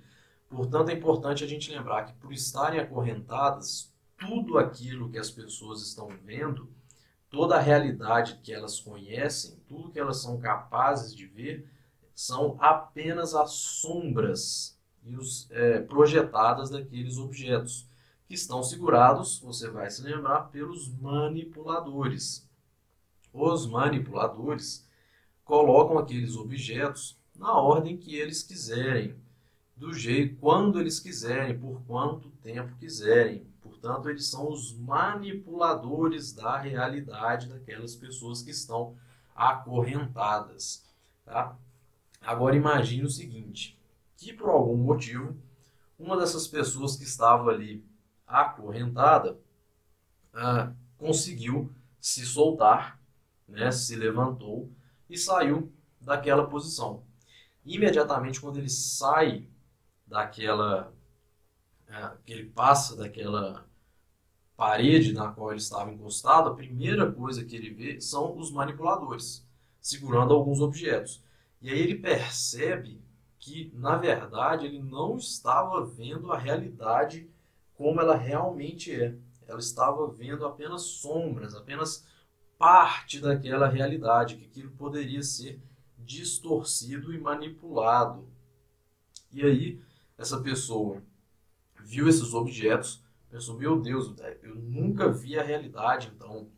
Portanto, 0.49 0.89
é 0.89 0.93
importante 0.93 1.43
a 1.43 1.47
gente 1.47 1.71
lembrar 1.71 2.05
que 2.05 2.13
por 2.13 2.31
estarem 2.31 2.79
acorrentadas, 2.79 3.93
tudo 4.17 4.57
aquilo 4.57 5.09
que 5.09 5.17
as 5.17 5.29
pessoas 5.29 5.81
estão 5.81 6.07
vendo, 6.23 6.69
toda 7.29 7.55
a 7.55 7.61
realidade 7.61 8.39
que 8.41 8.53
elas 8.53 8.79
conhecem, 8.79 9.59
tudo 9.67 9.91
que 9.91 9.99
elas 9.99 10.21
são 10.21 10.39
capazes 10.39 11.13
de 11.13 11.27
ver, 11.27 11.69
são 12.15 12.57
apenas 12.59 13.35
as 13.35 13.51
sombras 13.51 14.79
e 15.03 15.15
os, 15.15 15.49
é, 15.51 15.81
projetadas 15.81 16.69
daqueles 16.69 17.17
objetos 17.17 17.86
que 18.27 18.33
estão 18.33 18.61
segurados, 18.61 19.39
você 19.39 19.69
vai 19.69 19.89
se 19.89 20.01
lembrar, 20.01 20.49
pelos 20.49 20.89
manipuladores. 20.99 22.47
Os 23.31 23.65
manipuladores 23.65 24.85
colocam 25.45 25.97
aqueles 25.97 26.35
objetos 26.35 27.17
na 27.33 27.53
ordem 27.53 27.97
que 27.97 28.15
eles 28.15 28.43
quiserem, 28.43 29.15
do 29.75 29.93
jeito 29.93 30.35
quando 30.37 30.79
eles 30.79 30.99
quiserem, 30.99 31.57
por 31.57 31.81
quanto 31.83 32.29
tempo 32.41 32.75
quiserem. 32.77 33.47
Portanto, 33.61 34.09
eles 34.09 34.27
são 34.27 34.51
os 34.51 34.75
manipuladores 34.77 36.33
da 36.33 36.57
realidade 36.57 37.47
daquelas 37.47 37.95
pessoas 37.95 38.41
que 38.41 38.51
estão 38.51 38.97
acorrentadas. 39.35 40.83
Tá? 41.23 41.55
Agora 42.21 42.55
imagine 42.55 43.05
o 43.05 43.09
seguinte, 43.09 43.79
que 44.17 44.33
por 44.33 44.49
algum 44.49 44.75
motivo, 44.75 45.37
uma 45.97 46.17
dessas 46.17 46.47
pessoas 46.47 46.95
que 46.97 47.03
estava 47.03 47.51
ali 47.51 47.85
acorrentada 48.27 49.39
ah, 50.33 50.71
conseguiu 50.97 51.71
se 51.99 52.25
soltar, 52.25 52.99
né, 53.47 53.71
se 53.71 53.95
levantou 53.95 54.69
e 55.09 55.17
saiu 55.17 55.71
daquela 55.99 56.47
posição. 56.47 57.03
Imediatamente, 57.65 58.39
quando 58.39 58.57
ele 58.57 58.69
sai 58.69 59.47
daquela. 60.05 60.93
É, 61.87 62.11
que 62.25 62.33
ele 62.33 62.49
passa 62.49 62.97
daquela 62.97 63.65
parede 64.57 65.13
na 65.13 65.31
qual 65.31 65.51
ele 65.51 65.59
estava 65.59 65.91
encostado, 65.91 66.49
a 66.49 66.55
primeira 66.55 67.09
coisa 67.09 67.45
que 67.45 67.55
ele 67.55 67.69
vê 67.69 68.01
são 68.01 68.37
os 68.37 68.51
manipuladores 68.51 69.47
segurando 69.79 70.33
alguns 70.33 70.59
objetos. 70.59 71.23
E 71.61 71.69
aí 71.69 71.79
ele 71.79 71.95
percebe 71.95 73.01
que, 73.39 73.71
na 73.73 73.95
verdade, 73.95 74.65
ele 74.65 74.79
não 74.79 75.15
estava 75.15 75.85
vendo 75.85 76.31
a 76.31 76.37
realidade 76.37 77.29
como 77.77 78.01
ela 78.01 78.17
realmente 78.17 78.93
é. 78.93 79.15
Ela 79.47 79.59
estava 79.59 80.07
vendo 80.07 80.45
apenas 80.45 80.81
sombras, 80.81 81.55
apenas 81.55 82.05
parte 82.57 83.21
daquela 83.21 83.69
realidade, 83.69 84.35
que 84.35 84.45
aquilo 84.45 84.71
poderia 84.71 85.21
ser 85.21 85.61
distorcido 85.99 87.13
e 87.13 87.19
manipulado. 87.19 88.27
E 89.31 89.43
aí, 89.43 89.81
essa 90.17 90.41
pessoa 90.41 91.01
viu 91.79 92.09
esses 92.09 92.33
objetos, 92.33 93.03
pensou: 93.29 93.57
meu 93.57 93.79
Deus, 93.79 94.13
eu 94.41 94.55
nunca 94.55 95.09
vi 95.09 95.37
a 95.37 95.43
realidade, 95.43 96.11
então. 96.13 96.49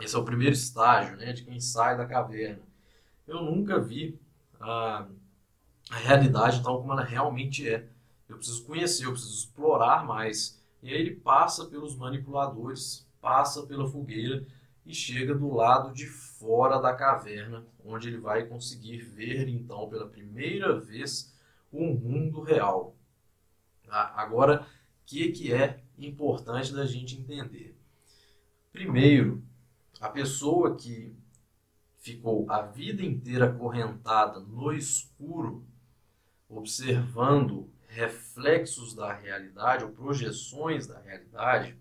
Esse 0.00 0.16
é 0.16 0.18
o 0.18 0.24
primeiro 0.24 0.54
estágio 0.54 1.16
né, 1.16 1.32
de 1.32 1.44
quem 1.44 1.60
sai 1.60 1.96
da 1.96 2.06
caverna. 2.06 2.62
Eu 3.26 3.42
nunca 3.42 3.78
vi 3.78 4.18
a, 4.58 5.06
a 5.90 5.96
realidade 5.96 6.62
tal 6.62 6.80
como 6.80 6.92
ela 6.92 7.04
realmente 7.04 7.68
é. 7.68 7.88
Eu 8.32 8.38
preciso 8.38 8.64
conhecer, 8.64 9.04
eu 9.04 9.12
preciso 9.12 9.44
explorar 9.44 10.06
mais. 10.06 10.58
E 10.82 10.88
aí 10.88 10.98
ele 10.98 11.14
passa 11.16 11.66
pelos 11.66 11.94
manipuladores, 11.94 13.06
passa 13.20 13.66
pela 13.66 13.86
fogueira 13.86 14.46
e 14.86 14.94
chega 14.94 15.34
do 15.34 15.54
lado 15.54 15.92
de 15.92 16.06
fora 16.06 16.80
da 16.80 16.94
caverna, 16.94 17.64
onde 17.84 18.08
ele 18.08 18.18
vai 18.18 18.46
conseguir 18.46 18.98
ver 18.98 19.48
então 19.48 19.88
pela 19.88 20.08
primeira 20.08 20.80
vez 20.80 21.32
o 21.70 21.84
mundo 21.84 22.40
real. 22.40 22.96
Tá? 23.84 24.12
Agora, 24.16 24.62
o 24.62 24.66
que, 25.04 25.30
que 25.30 25.52
é 25.52 25.82
importante 25.98 26.72
da 26.72 26.86
gente 26.86 27.20
entender? 27.20 27.78
Primeiro, 28.72 29.44
a 30.00 30.08
pessoa 30.08 30.74
que 30.74 31.14
ficou 31.98 32.50
a 32.50 32.62
vida 32.62 33.02
inteira 33.02 33.50
acorrentada 33.50 34.40
no 34.40 34.72
escuro, 34.72 35.64
observando 36.48 37.71
reflexos 37.92 38.94
da 38.94 39.12
realidade 39.12 39.84
ou 39.84 39.90
projeções 39.90 40.86
da 40.86 40.98
realidade, 40.98 41.76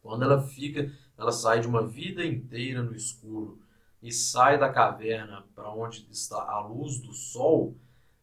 quando 0.00 0.24
ela 0.24 0.42
fica, 0.42 0.90
ela 1.16 1.32
sai 1.32 1.60
de 1.60 1.66
uma 1.66 1.86
vida 1.86 2.24
inteira 2.24 2.82
no 2.82 2.94
escuro 2.94 3.60
e 4.02 4.10
sai 4.10 4.58
da 4.58 4.72
caverna 4.72 5.44
para 5.54 5.70
onde 5.70 6.06
está 6.10 6.42
a 6.42 6.60
luz 6.66 6.98
do 7.00 7.12
sol, 7.12 7.76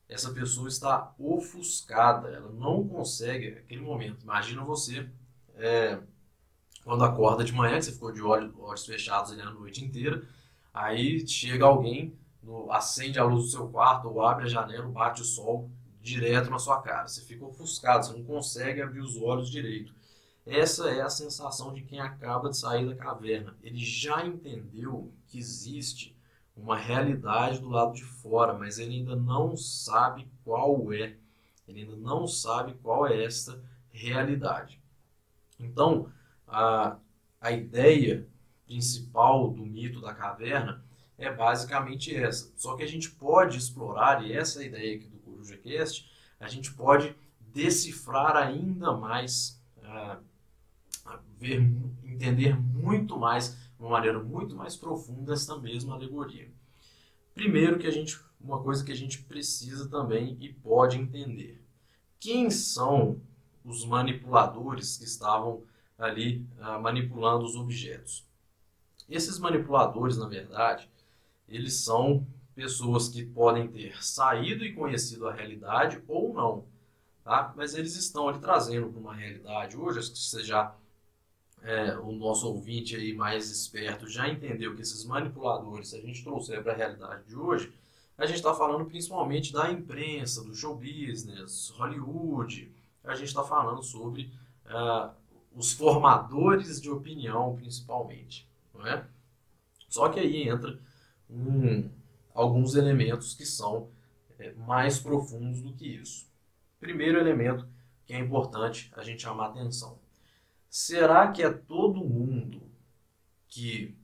essa 0.10 0.32
pessoa 0.34 0.68
está 0.68 1.14
ofuscada, 1.18 2.30
ela 2.30 2.52
não 2.52 2.88
consegue 2.88 3.50
aquele 3.50 3.82
momento. 3.82 4.24
Imagina 4.24 4.64
você 4.64 5.10
é, 5.56 6.00
quando 6.84 7.04
acorda 7.04 7.44
de 7.44 7.54
manhã, 7.54 7.78
que 7.78 7.86
você 7.86 7.92
ficou 7.94 8.12
de 8.12 8.22
olhos, 8.22 8.54
olhos 8.60 8.86
fechados 8.86 9.32
ali 9.32 9.42
a 9.42 9.52
noite 9.52 9.84
inteira, 9.84 10.28
aí 10.74 11.26
chega 11.28 11.66
alguém, 11.66 12.18
no, 12.44 12.72
acende 12.72 13.20
a 13.20 13.24
luz 13.24 13.46
do 13.46 13.52
seu 13.52 13.68
quarto, 13.70 14.10
ou 14.10 14.22
abre 14.26 14.46
a 14.46 14.50
janela, 14.50 14.88
bate 14.88 15.22
o 15.22 15.26
sol 15.26 15.70
direto 16.02 16.50
na 16.50 16.60
sua 16.60 16.82
cara. 16.82 17.08
Você 17.08 17.22
fica 17.22 17.46
ofuscado, 17.46 18.06
você 18.06 18.14
não 18.14 18.24
consegue 18.24 18.82
abrir 18.82 19.00
os 19.00 19.16
olhos 19.18 19.50
direito. 19.50 19.94
Essa 20.46 20.90
é 20.90 21.02
a 21.02 21.10
sensação 21.10 21.72
de 21.74 21.84
quem 21.84 22.00
acaba 22.00 22.50
de 22.50 22.58
sair 22.58 22.88
da 22.88 22.96
caverna. 22.96 23.56
Ele 23.62 23.78
já 23.78 24.26
entendeu 24.26 25.14
que 25.28 25.38
existe 25.38 26.18
uma 26.56 26.76
realidade 26.76 27.60
do 27.60 27.70
lado 27.70 27.94
de 27.94 28.04
fora, 28.04 28.54
mas 28.54 28.80
ele 28.80 28.96
ainda 28.96 29.16
não 29.16 29.56
sabe 29.56 30.28
qual 30.44 30.92
é. 30.92 31.16
Ele 31.68 31.82
ainda 31.82 31.96
não 31.96 32.28
sabe 32.28 32.74
qual 32.82 33.08
é 33.08 33.24
esta 33.24 33.64
realidade. 33.92 34.82
Então, 35.60 36.12
a, 36.48 36.98
a 37.40 37.52
ideia 37.52 38.28
principal 38.66 39.52
do 39.52 39.66
mito 39.66 40.02
da 40.02 40.14
caverna 40.14 40.84
é 41.18 41.32
basicamente 41.32 42.16
essa. 42.16 42.52
Só 42.56 42.76
que 42.76 42.84
a 42.84 42.88
gente 42.88 43.12
pode 43.12 43.58
explorar, 43.58 44.26
e 44.26 44.34
essa 44.34 44.60
é 44.60 44.64
a 44.64 44.68
ideia 44.68 45.00
do 45.08 45.11
CorujaCast, 45.42 46.10
a 46.40 46.48
gente 46.48 46.74
pode 46.74 47.16
decifrar 47.40 48.36
ainda 48.36 48.94
mais, 48.94 49.62
uh, 49.78 50.22
ver, 51.38 51.62
entender 52.04 52.58
muito 52.60 53.18
mais, 53.18 53.56
de 53.56 53.82
uma 53.82 53.90
maneira 53.90 54.22
muito 54.22 54.56
mais 54.56 54.76
profunda, 54.76 55.34
esta 55.34 55.58
mesma 55.58 55.96
alegoria. 55.96 56.52
Primeiro 57.34 57.80
que 57.80 57.88
a 57.88 57.92
gente, 57.92 58.20
uma 58.40 58.62
coisa 58.62 58.84
que 58.84 58.92
a 58.92 58.96
gente 58.96 59.24
precisa 59.24 59.90
também 59.90 60.38
e 60.40 60.54
pode 60.54 60.98
entender. 60.98 61.64
Quem 62.20 62.50
são 62.50 63.20
os 63.64 63.86
manipuladores 63.86 64.98
que 64.98 65.04
estavam 65.04 65.64
ali 65.98 66.46
uh, 66.58 66.82
manipulando 66.82 67.46
os 67.46 67.56
objetos. 67.56 68.28
Esses 69.08 69.38
manipuladores, 69.38 70.18
na 70.18 70.28
verdade, 70.28 70.90
eles 71.48 71.76
são 71.76 72.26
pessoas 72.62 73.10
que 73.10 73.26
podem 73.26 73.68
ter 73.68 74.04
saído 74.04 74.64
e 74.64 74.74
conhecido 74.74 75.28
a 75.28 75.34
realidade 75.34 76.00
ou 76.08 76.32
não, 76.32 76.66
tá? 77.24 77.52
Mas 77.56 77.74
eles 77.74 77.96
estão 77.96 78.30
ali 78.30 78.38
trazendo 78.40 78.90
para 78.90 79.00
uma 79.00 79.16
realidade 79.16 79.76
hoje, 79.76 79.98
acho 79.98 80.12
que 80.12 80.20
você 80.20 80.44
já 80.44 80.76
é, 81.64 81.98
o 81.98 82.12
nosso 82.12 82.48
ouvinte 82.48 82.96
aí 82.96 83.14
mais 83.14 83.50
esperto 83.50 84.08
já 84.08 84.28
entendeu 84.28 84.76
que 84.76 84.82
esses 84.82 85.04
manipuladores, 85.06 85.90
se 85.90 85.96
a 85.96 86.02
gente 86.02 86.24
trouxer 86.24 86.62
para 86.62 86.74
a 86.74 86.76
realidade 86.76 87.24
de 87.28 87.36
hoje, 87.36 87.74
a 88.16 88.28
gente 88.28 88.38
está 88.38 88.54
falando 88.54 88.86
principalmente 88.86 89.52
da 89.52 89.72
imprensa, 89.72 90.44
do 90.44 90.54
show 90.54 90.76
business, 90.76 91.70
Hollywood, 91.76 92.72
a 93.04 93.16
gente 93.16 93.30
está 93.30 93.44
falando 93.44 93.82
sobre 93.82 94.32
uh, 94.68 95.12
os 95.56 95.74
formadores 95.74 96.80
de 96.80 96.92
opinião, 96.92 97.56
principalmente. 97.56 98.48
Não 98.74 98.86
é? 98.86 99.04
Só 99.90 100.10
que 100.10 100.20
aí 100.20 100.48
entra 100.48 100.80
um, 101.28 101.90
alguns 102.34 102.76
elementos 102.76 103.34
que 103.34 103.46
são 103.46 103.90
é, 104.40 104.54
mais 104.54 105.00
profundos 105.00 105.62
do 105.62 105.74
que 105.74 105.88
isso. 105.88 106.30
Primeiro 106.80 107.20
elemento 107.20 107.68
que 108.06 108.14
é 108.14 108.20
importante 108.20 108.92
a 108.96 109.04
gente 109.04 109.22
chamar 109.22 109.48
atenção. 109.48 110.00
Será 110.70 111.32
que 111.32 111.44
é 111.44 111.52
todo 111.52 112.04
mundo 112.04 112.62
que, 113.48 113.96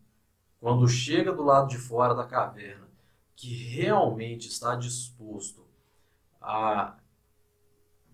quando 0.59 0.87
chega 0.87 1.31
do 1.31 1.43
lado 1.43 1.69
de 1.69 1.77
fora 1.77 2.13
da 2.13 2.25
caverna, 2.25 2.87
que 3.35 3.53
realmente 3.69 4.47
está 4.47 4.75
disposto 4.75 5.65
a 6.41 6.97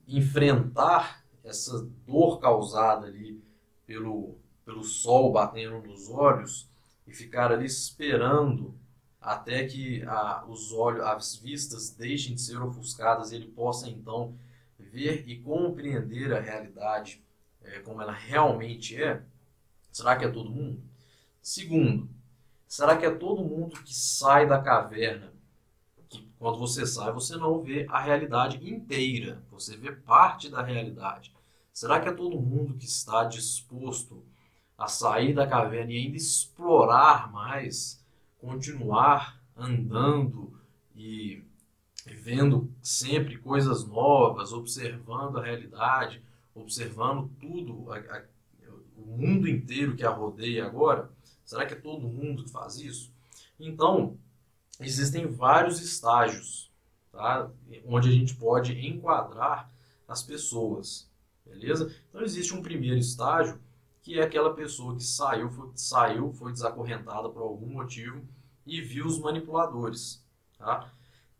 enfrentar 0.08 1.24
essa 1.44 1.82
dor 2.06 2.40
causada 2.40 3.08
ali 3.08 3.44
pelo, 3.86 4.38
pelo 4.66 4.84
sol 4.84 5.32
batendo 5.32 5.82
nos 5.82 6.10
olhos 6.10 6.70
e 7.08 7.14
ficar 7.14 7.52
ali 7.52 7.66
esperando 7.66 8.78
até 9.24 9.66
que 9.66 10.04
a, 10.04 10.46
os 10.48 10.72
olhos, 10.74 11.02
as 11.02 11.36
vistas 11.38 11.90
deixem 11.92 12.36
de 12.36 12.42
ser 12.42 12.62
ofuscadas 12.62 13.32
e 13.32 13.36
ele 13.36 13.48
possa 13.48 13.90
então 13.90 14.38
ver 14.78 15.24
e 15.28 15.40
compreender 15.40 16.34
a 16.34 16.40
realidade 16.40 17.24
é, 17.62 17.80
como 17.80 18.02
ela 18.02 18.12
realmente 18.12 19.02
é? 19.02 19.24
Será 19.92 20.18
que 20.18 20.26
é 20.26 20.30
todo 20.30 20.50
mundo? 20.50 20.84
Segundo, 21.42 22.10
será 22.68 22.98
que 22.98 23.06
é 23.06 23.12
todo 23.12 23.44
mundo 23.44 23.82
que 23.84 23.96
sai 23.96 24.46
da 24.46 24.62
caverna 24.62 25.34
que 26.10 26.30
quando 26.38 26.60
você 26.60 26.86
sai, 26.86 27.12
você 27.12 27.36
não 27.38 27.62
vê 27.62 27.88
a 27.90 28.00
realidade 28.00 28.58
inteira, 28.70 29.44
você 29.50 29.76
vê 29.78 29.92
parte 29.92 30.50
da 30.50 30.62
realidade. 30.62 31.34
Será 31.72 32.00
que 32.00 32.08
é 32.08 32.14
todo 32.14 32.40
mundo 32.40 32.78
que 32.78 32.86
está 32.86 33.24
disposto 33.24 34.24
a 34.78 34.88
sair 34.88 35.34
da 35.34 35.48
caverna 35.48 35.92
e 35.92 35.98
ainda 35.98 36.18
explorar 36.18 37.32
mais, 37.32 38.03
continuar 38.44 39.42
andando 39.56 40.54
e 40.94 41.42
vendo 42.06 42.70
sempre 42.82 43.38
coisas 43.38 43.88
novas, 43.88 44.52
observando 44.52 45.38
a 45.38 45.44
realidade, 45.44 46.22
observando 46.54 47.32
tudo, 47.40 47.90
a, 47.94 47.98
a, 47.98 48.24
o 48.98 49.18
mundo 49.18 49.48
inteiro 49.48 49.96
que 49.96 50.04
a 50.04 50.10
rodeia 50.10 50.66
agora? 50.66 51.10
Será 51.46 51.66
que 51.66 51.74
é 51.74 51.80
todo 51.80 52.10
mundo 52.10 52.44
que 52.44 52.52
faz 52.52 52.76
isso? 52.76 53.14
Então, 53.58 54.18
existem 54.78 55.26
vários 55.26 55.82
estágios 55.82 56.70
tá? 57.14 57.50
onde 57.86 58.10
a 58.10 58.12
gente 58.12 58.36
pode 58.36 58.74
enquadrar 58.86 59.72
as 60.06 60.22
pessoas, 60.22 61.10
beleza? 61.46 61.96
Então 62.10 62.22
existe 62.22 62.54
um 62.54 62.62
primeiro 62.62 62.98
estágio 62.98 63.58
que 64.02 64.20
é 64.20 64.24
aquela 64.24 64.54
pessoa 64.54 64.98
que 64.98 65.04
saiu, 65.04 65.50
foi, 65.50 65.72
saiu, 65.76 66.34
foi 66.34 66.52
desacorrentada 66.52 67.30
por 67.30 67.42
algum 67.42 67.68
motivo 67.68 68.22
e 68.66 68.82
viu 68.82 69.06
os 69.06 69.20
manipuladores, 69.20 70.26
tá? 70.58 70.92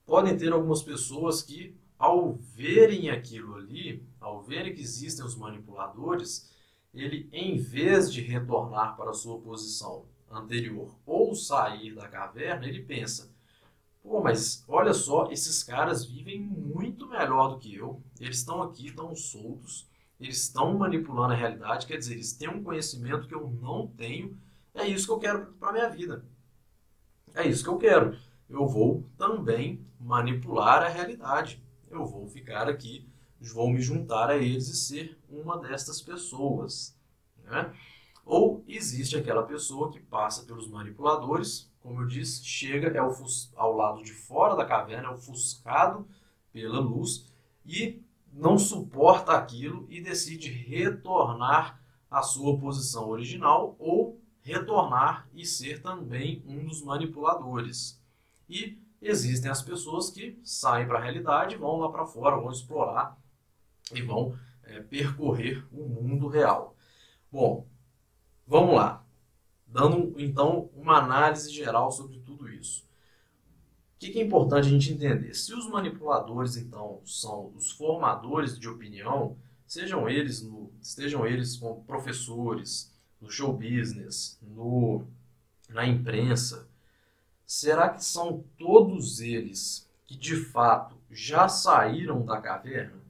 Podem 0.06 0.38
ter 0.38 0.52
algumas 0.52 0.84
pessoas 0.84 1.42
que, 1.42 1.76
ao 1.98 2.34
verem 2.34 3.10
aquilo 3.10 3.56
ali, 3.56 4.06
ao 4.20 4.42
verem 4.42 4.74
que 4.74 4.82
existem 4.82 5.26
os 5.26 5.36
manipuladores, 5.36 6.52
ele, 6.94 7.30
em 7.32 7.58
vez 7.58 8.12
de 8.12 8.22
retornar 8.22 8.96
para 8.96 9.12
a 9.12 9.14
sua 9.14 9.40
posição 9.40 10.06
anterior 10.30 10.94
ou 11.06 11.34
sair 11.34 11.96
da 11.96 12.08
caverna, 12.08 12.68
ele 12.68 12.84
pensa: 12.84 13.34
pô, 14.02 14.22
mas 14.22 14.64
olha 14.68 14.94
só, 14.94 15.32
esses 15.32 15.64
caras 15.64 16.06
vivem 16.06 16.40
muito 16.42 17.08
melhor 17.08 17.50
do 17.50 17.60
que 17.60 17.74
eu, 17.74 18.02
eles 18.20 18.38
estão 18.38 18.62
aqui, 18.62 18.88
estão 18.88 19.16
soltos, 19.16 19.88
eles 20.20 20.44
estão 20.44 20.78
manipulando 20.78 21.34
a 21.34 21.38
realidade, 21.38 21.88
quer 21.88 21.98
dizer, 21.98 22.14
eles 22.14 22.34
têm 22.34 22.50
um 22.50 22.64
conhecimento 22.64 23.28
que 23.28 23.36
eu 23.36 23.50
não 23.62 23.88
tenho, 23.88 24.38
é 24.76 24.88
isso 24.88 25.06
que 25.06 25.12
eu 25.12 25.20
quero 25.20 25.54
para 25.54 25.70
a 25.70 25.74
minha 25.74 25.90
vida. 25.90 26.26
É 27.34 27.48
isso 27.48 27.64
que 27.64 27.70
eu 27.70 27.78
quero. 27.78 28.18
Eu 28.50 28.68
vou 28.68 29.04
também 29.18 29.86
manipular 30.00 30.84
a 30.84 30.88
realidade. 30.88 31.64
Eu 31.90 32.06
vou 32.06 32.28
ficar 32.28 32.70
aqui, 32.70 33.08
vou 33.54 33.70
me 33.70 33.82
juntar 33.82 34.30
a 34.30 34.38
eles 34.38 34.68
e 34.68 34.76
ser 34.76 35.18
uma 35.30 35.58
destas 35.60 36.02
pessoas. 36.02 36.96
Né? 37.44 37.74
Ou 38.26 38.64
existe 38.68 39.18
aquela 39.18 39.44
pessoa 39.44 39.92
que 39.92 40.00
passa 40.00 40.46
pelos 40.46 40.70
manipuladores, 40.70 41.72
como 41.82 42.02
eu 42.02 42.08
disse, 42.08 42.46
chega 42.46 42.88
é 42.88 43.00
ao 43.00 43.76
lado 43.76 44.04
de 44.04 44.14
fora 44.14 44.56
da 44.56 44.66
caverna, 44.66 45.10
é 45.10 45.12
ofuscado 45.12 46.08
pela 46.52 46.80
luz 46.80 47.26
e 47.66 48.02
não 48.32 48.58
suporta 48.58 49.34
aquilo 49.34 49.86
e 49.90 50.02
decide 50.02 50.50
retornar 50.50 51.82
à 52.10 52.22
sua 52.22 52.58
posição 52.58 53.10
original 53.10 53.76
ou 53.78 54.20
retornar 54.44 55.28
e 55.34 55.46
ser 55.46 55.82
também 55.82 56.44
um 56.46 56.66
dos 56.66 56.82
manipuladores. 56.82 58.00
E 58.48 58.78
existem 59.02 59.50
as 59.50 59.62
pessoas 59.62 60.10
que 60.10 60.40
saem 60.44 60.86
para 60.86 61.00
a 61.00 61.02
realidade, 61.02 61.56
vão 61.56 61.78
lá 61.78 61.90
para 61.90 62.06
fora, 62.06 62.36
vão 62.36 62.52
explorar 62.52 63.18
e 63.94 64.02
vão 64.02 64.38
é, 64.64 64.82
percorrer 64.82 65.66
o 65.72 65.88
mundo 65.88 66.28
real. 66.28 66.76
Bom, 67.32 67.68
vamos 68.46 68.76
lá. 68.76 69.06
Dando 69.66 70.14
então 70.20 70.70
uma 70.76 70.98
análise 71.00 71.52
geral 71.52 71.92
sobre 71.92 72.20
tudo 72.20 72.48
isso. 72.50 72.84
O 73.96 74.00
que 74.00 74.20
é 74.20 74.24
importante 74.24 74.68
a 74.68 74.70
gente 74.70 74.92
entender? 74.92 75.34
Se 75.34 75.54
os 75.54 75.68
manipuladores 75.68 76.58
então 76.58 77.02
são 77.06 77.54
os 77.56 77.72
formadores 77.72 78.60
de 78.60 78.68
opinião, 78.68 79.38
sejam 79.66 80.08
eles 80.08 80.44
no, 80.44 80.72
eles 81.26 81.58
como 81.58 81.84
professores, 81.86 82.93
no 83.24 83.32
show 83.32 83.54
business, 83.54 84.38
no, 84.42 85.08
na 85.70 85.88
imprensa, 85.88 86.68
será 87.46 87.90
que 87.90 88.04
são 88.04 88.44
todos 88.58 89.22
eles 89.22 89.90
que 90.06 90.18
de 90.18 90.36
fato 90.36 90.98
já 91.10 91.48
saíram 91.48 92.26
da 92.26 92.42
caverna? 92.42 93.02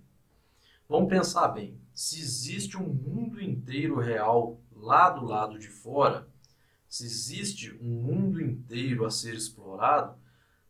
Vamos 0.87 1.09
pensar 1.09 1.47
bem. 1.47 1.81
Se 1.95 2.19
existe 2.19 2.77
um 2.77 2.87
mundo 2.87 3.41
inteiro 3.41 3.99
real 3.99 4.59
lá 4.71 5.09
do 5.09 5.25
lado 5.25 5.57
de 5.57 5.67
fora, 5.67 6.27
se 6.87 7.05
existe 7.05 7.75
um 7.81 7.89
mundo 7.89 8.39
inteiro 8.39 9.05
a 9.05 9.09
ser 9.09 9.33
explorado, 9.33 10.15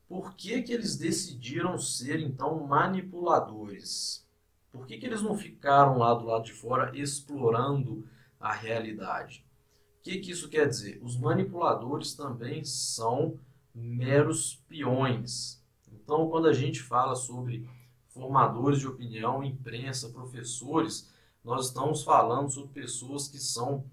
por 0.07 0.35
que, 0.35 0.61
que 0.61 0.71
eles 0.71 0.95
decidiram 0.95 1.77
ser 1.77 2.19
então 2.21 2.65
manipuladores? 2.65 4.25
Por 4.71 4.85
que, 4.87 4.97
que 4.97 5.05
eles 5.05 5.21
não 5.21 5.37
ficaram 5.37 5.97
lá 5.97 6.13
do 6.13 6.25
lado 6.25 6.45
de 6.45 6.53
fora 6.53 6.97
explorando 6.97 8.07
a 8.43 8.53
realidade? 8.53 9.45
O 9.99 10.03
que, 10.03 10.19
que 10.19 10.31
isso 10.31 10.49
quer 10.49 10.67
dizer? 10.67 10.99
Os 11.01 11.17
manipuladores 11.17 12.13
também 12.13 12.65
são 12.65 13.39
meros 13.73 14.61
peões. 14.67 15.63
Então, 15.89 16.29
quando 16.29 16.47
a 16.47 16.53
gente 16.53 16.81
fala 16.81 17.15
sobre 17.15 17.65
formadores 18.09 18.79
de 18.79 18.87
opinião, 18.87 19.41
imprensa, 19.41 20.09
professores, 20.09 21.09
nós 21.41 21.67
estamos 21.67 22.03
falando 22.03 22.51
sobre 22.51 22.81
pessoas 22.81 23.29
que 23.29 23.39
são 23.39 23.85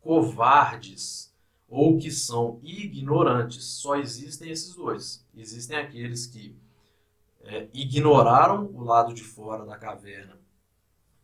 covardes 0.00 1.34
ou 1.66 1.98
que 1.98 2.10
são 2.10 2.60
ignorantes. 2.62 3.64
Só 3.64 3.96
existem 3.96 4.50
esses 4.50 4.74
dois. 4.74 5.26
Existem 5.34 5.78
aqueles 5.78 6.26
que 6.26 6.54
é, 7.40 7.68
ignoraram 7.72 8.66
o 8.74 8.84
lado 8.84 9.14
de 9.14 9.24
fora 9.24 9.64
da 9.64 9.78
caverna 9.78 10.38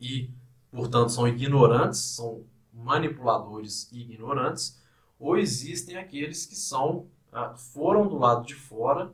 e, 0.01 0.31
portanto, 0.77 1.11
são 1.11 1.27
ignorantes, 1.27 2.01
são 2.01 2.45
manipuladores 2.73 3.91
ignorantes, 3.91 4.79
ou 5.19 5.39
existem 5.39 5.97
aqueles 5.97 6.45
que 6.45 6.55
são 6.55 7.07
ah, 7.33 7.55
foram 7.55 8.07
do 8.07 8.19
lado 8.19 8.47
de 8.47 8.55
fora 8.55 9.13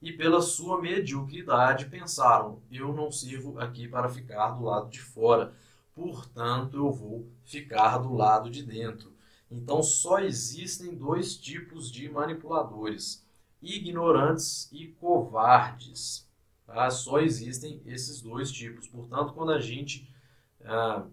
e 0.00 0.12
pela 0.12 0.40
sua 0.40 0.80
mediocridade 0.80 1.86
pensaram: 1.86 2.62
eu 2.70 2.92
não 2.92 3.12
sirvo 3.12 3.58
aqui 3.60 3.86
para 3.86 4.08
ficar 4.08 4.52
do 4.52 4.64
lado 4.64 4.90
de 4.90 5.00
fora, 5.00 5.54
portanto 5.94 6.76
eu 6.76 6.90
vou 6.90 7.28
ficar 7.44 7.98
do 7.98 8.14
lado 8.14 8.50
de 8.50 8.62
dentro. 8.62 9.12
Então 9.50 9.82
só 9.82 10.18
existem 10.18 10.94
dois 10.94 11.36
tipos 11.36 11.90
de 11.90 12.08
manipuladores: 12.08 13.24
ignorantes 13.60 14.68
e 14.72 14.88
covardes. 14.88 16.26
Tá? 16.66 16.90
Só 16.90 17.20
existem 17.20 17.82
esses 17.84 18.22
dois 18.22 18.50
tipos. 18.50 18.88
Portanto, 18.88 19.34
quando 19.34 19.52
a 19.52 19.60
gente 19.60 20.11
ah, 20.64 21.04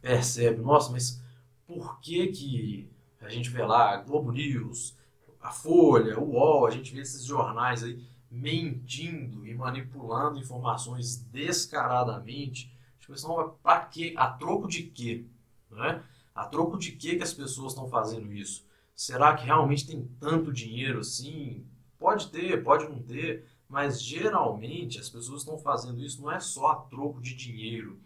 percebe, 0.00 0.60
nossa, 0.60 0.90
mas 0.92 1.22
por 1.66 2.00
que 2.00 2.28
que 2.28 2.90
a 3.20 3.28
gente 3.28 3.50
vê 3.50 3.62
lá 3.62 3.96
Globo 3.98 4.32
News, 4.32 4.96
a 5.40 5.50
Folha, 5.50 6.18
o 6.18 6.32
UOL, 6.32 6.66
a 6.66 6.70
gente 6.70 6.92
vê 6.92 7.00
esses 7.00 7.24
jornais 7.24 7.82
aí 7.82 8.02
mentindo 8.30 9.46
e 9.46 9.54
manipulando 9.54 10.38
informações 10.38 11.16
descaradamente. 11.16 12.72
Tipo, 13.00 13.14
então, 13.14 13.56
para 13.62 13.80
quê? 13.86 14.14
A 14.16 14.28
troco 14.28 14.68
de 14.68 14.84
quê? 14.84 15.24
Né? 15.70 16.02
A 16.34 16.44
troco 16.46 16.78
de 16.78 16.92
quê 16.92 17.16
que 17.16 17.22
as 17.22 17.34
pessoas 17.34 17.72
estão 17.72 17.88
fazendo 17.88 18.32
isso? 18.32 18.64
Será 18.94 19.34
que 19.34 19.44
realmente 19.44 19.86
tem 19.86 20.08
tanto 20.20 20.52
dinheiro 20.52 21.00
assim? 21.00 21.66
Pode 21.98 22.28
ter, 22.28 22.62
pode 22.62 22.88
não 22.88 23.02
ter, 23.02 23.46
mas 23.68 24.00
geralmente 24.00 24.98
as 24.98 25.08
pessoas 25.08 25.42
estão 25.42 25.58
fazendo 25.58 26.02
isso 26.02 26.22
não 26.22 26.30
é 26.30 26.40
só 26.40 26.68
a 26.68 26.76
troco 26.76 27.20
de 27.20 27.34
dinheiro, 27.34 28.00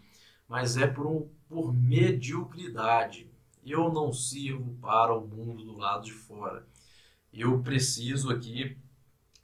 mas 0.48 0.76
é 0.76 0.86
por, 0.86 1.06
um, 1.06 1.28
por 1.48 1.72
mediocridade. 1.72 3.30
Eu 3.64 3.92
não 3.92 4.12
sirvo 4.12 4.76
para 4.80 5.16
o 5.16 5.26
mundo 5.26 5.64
do 5.64 5.76
lado 5.76 6.04
de 6.04 6.12
fora. 6.12 6.66
Eu 7.32 7.60
preciso 7.62 8.30
aqui 8.30 8.76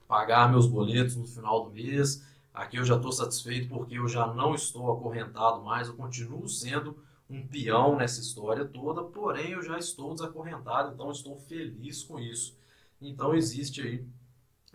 pagar 0.06 0.50
meus 0.50 0.66
boletos 0.66 1.16
no 1.16 1.26
final 1.26 1.64
do 1.64 1.70
mês. 1.70 2.24
Aqui 2.52 2.76
eu 2.76 2.84
já 2.84 2.96
estou 2.96 3.12
satisfeito 3.12 3.68
porque 3.68 3.98
eu 3.98 4.08
já 4.08 4.26
não 4.32 4.54
estou 4.54 4.92
acorrentado 4.92 5.62
mais, 5.62 5.88
eu 5.88 5.94
continuo 5.94 6.48
sendo 6.48 6.98
um 7.28 7.46
peão 7.46 7.96
nessa 7.96 8.20
história 8.20 8.64
toda, 8.64 9.04
porém 9.04 9.52
eu 9.52 9.62
já 9.62 9.78
estou 9.78 10.12
desacorrentado, 10.12 10.92
então 10.92 11.12
estou 11.12 11.36
feliz 11.36 12.02
com 12.02 12.18
isso. 12.18 12.58
Então 13.00 13.34
existe 13.34 13.80
aí 13.80 14.04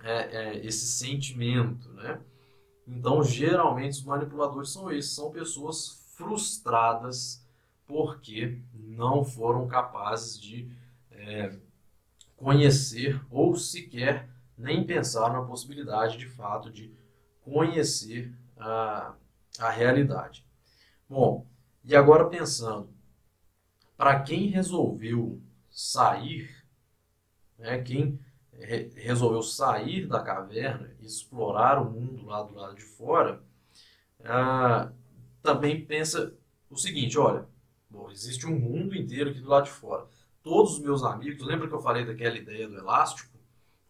é, 0.01 0.37
é, 0.37 0.65
esse 0.65 0.87
sentimento, 0.87 1.89
né? 1.93 2.19
Então 2.87 3.21
geralmente 3.21 3.93
os 3.93 4.03
manipuladores 4.03 4.69
são 4.69 4.89
esses, 4.89 5.11
são 5.11 5.31
pessoas 5.31 6.04
frustradas 6.15 7.45
porque 7.85 8.59
não 8.73 9.23
foram 9.23 9.67
capazes 9.67 10.39
de 10.39 10.71
é, 11.11 11.55
conhecer 12.35 13.21
ou 13.29 13.55
sequer 13.55 14.29
nem 14.57 14.85
pensar 14.85 15.31
na 15.31 15.41
possibilidade 15.43 16.17
de 16.17 16.27
fato 16.27 16.71
de 16.71 16.93
conhecer 17.41 18.33
a, 18.57 19.13
a 19.59 19.69
realidade. 19.69 20.45
Bom, 21.09 21.45
e 21.83 21.95
agora 21.95 22.29
pensando, 22.29 22.89
para 23.97 24.21
quem 24.21 24.47
resolveu 24.47 25.41
sair, 25.69 26.49
né, 27.57 27.81
quem 27.81 28.19
re- 28.51 28.91
resolveu 28.95 29.41
sair 29.41 30.07
da 30.07 30.21
caverna 30.21 30.91
explorar 31.01 31.81
o 31.81 31.89
mundo 31.91 32.25
lá 32.25 32.43
do 32.43 32.53
lado 32.55 32.75
de 32.75 32.83
fora, 32.83 33.41
ah, 34.23 34.91
também 35.45 35.85
pensa 35.85 36.33
o 36.69 36.77
seguinte, 36.77 37.17
olha, 37.17 37.47
bom, 37.89 38.09
existe 38.11 38.45
um 38.45 38.59
mundo 38.59 38.95
inteiro 38.95 39.29
aqui 39.29 39.39
do 39.39 39.49
lado 39.49 39.65
de 39.65 39.71
fora. 39.71 40.05
Todos 40.43 40.73
os 40.73 40.79
meus 40.79 41.03
amigos, 41.03 41.45
lembra 41.45 41.67
que 41.67 41.73
eu 41.73 41.81
falei 41.81 42.05
daquela 42.05 42.35
ideia 42.35 42.67
do 42.67 42.77
elástico? 42.77 43.35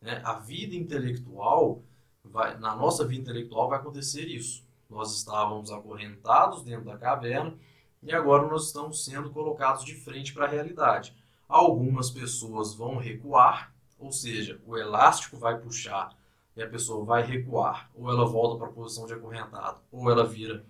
né? 0.05 0.21
A 0.23 0.33
vida 0.33 0.75
intelectual, 0.75 1.81
vai, 2.23 2.55
na 2.59 2.75
nossa 2.75 3.03
vida 3.03 3.21
intelectual 3.21 3.67
vai 3.67 3.79
acontecer 3.79 4.27
isso. 4.27 4.63
Nós 4.87 5.15
estávamos 5.17 5.71
acorrentados 5.71 6.61
dentro 6.61 6.85
da 6.85 6.95
caverna 6.95 7.55
e 8.03 8.13
agora 8.13 8.47
nós 8.47 8.67
estamos 8.67 9.03
sendo 9.03 9.31
colocados 9.31 9.83
de 9.83 9.95
frente 9.95 10.31
para 10.31 10.45
a 10.45 10.49
realidade. 10.49 11.15
Algumas 11.49 12.11
pessoas 12.11 12.75
vão 12.75 12.97
recuar, 12.97 13.73
ou 13.97 14.11
seja, 14.11 14.61
o 14.65 14.77
elástico 14.77 15.37
vai 15.37 15.57
puxar 15.57 16.15
e 16.55 16.61
a 16.61 16.69
pessoa 16.69 17.03
vai 17.03 17.23
recuar, 17.23 17.89
ou 17.95 18.09
ela 18.09 18.25
volta 18.25 18.57
para 18.57 18.67
a 18.67 18.71
posição 18.71 19.05
de 19.05 19.13
acorrentado, 19.13 19.81
ou 19.91 20.09
ela 20.09 20.25
vira 20.25 20.63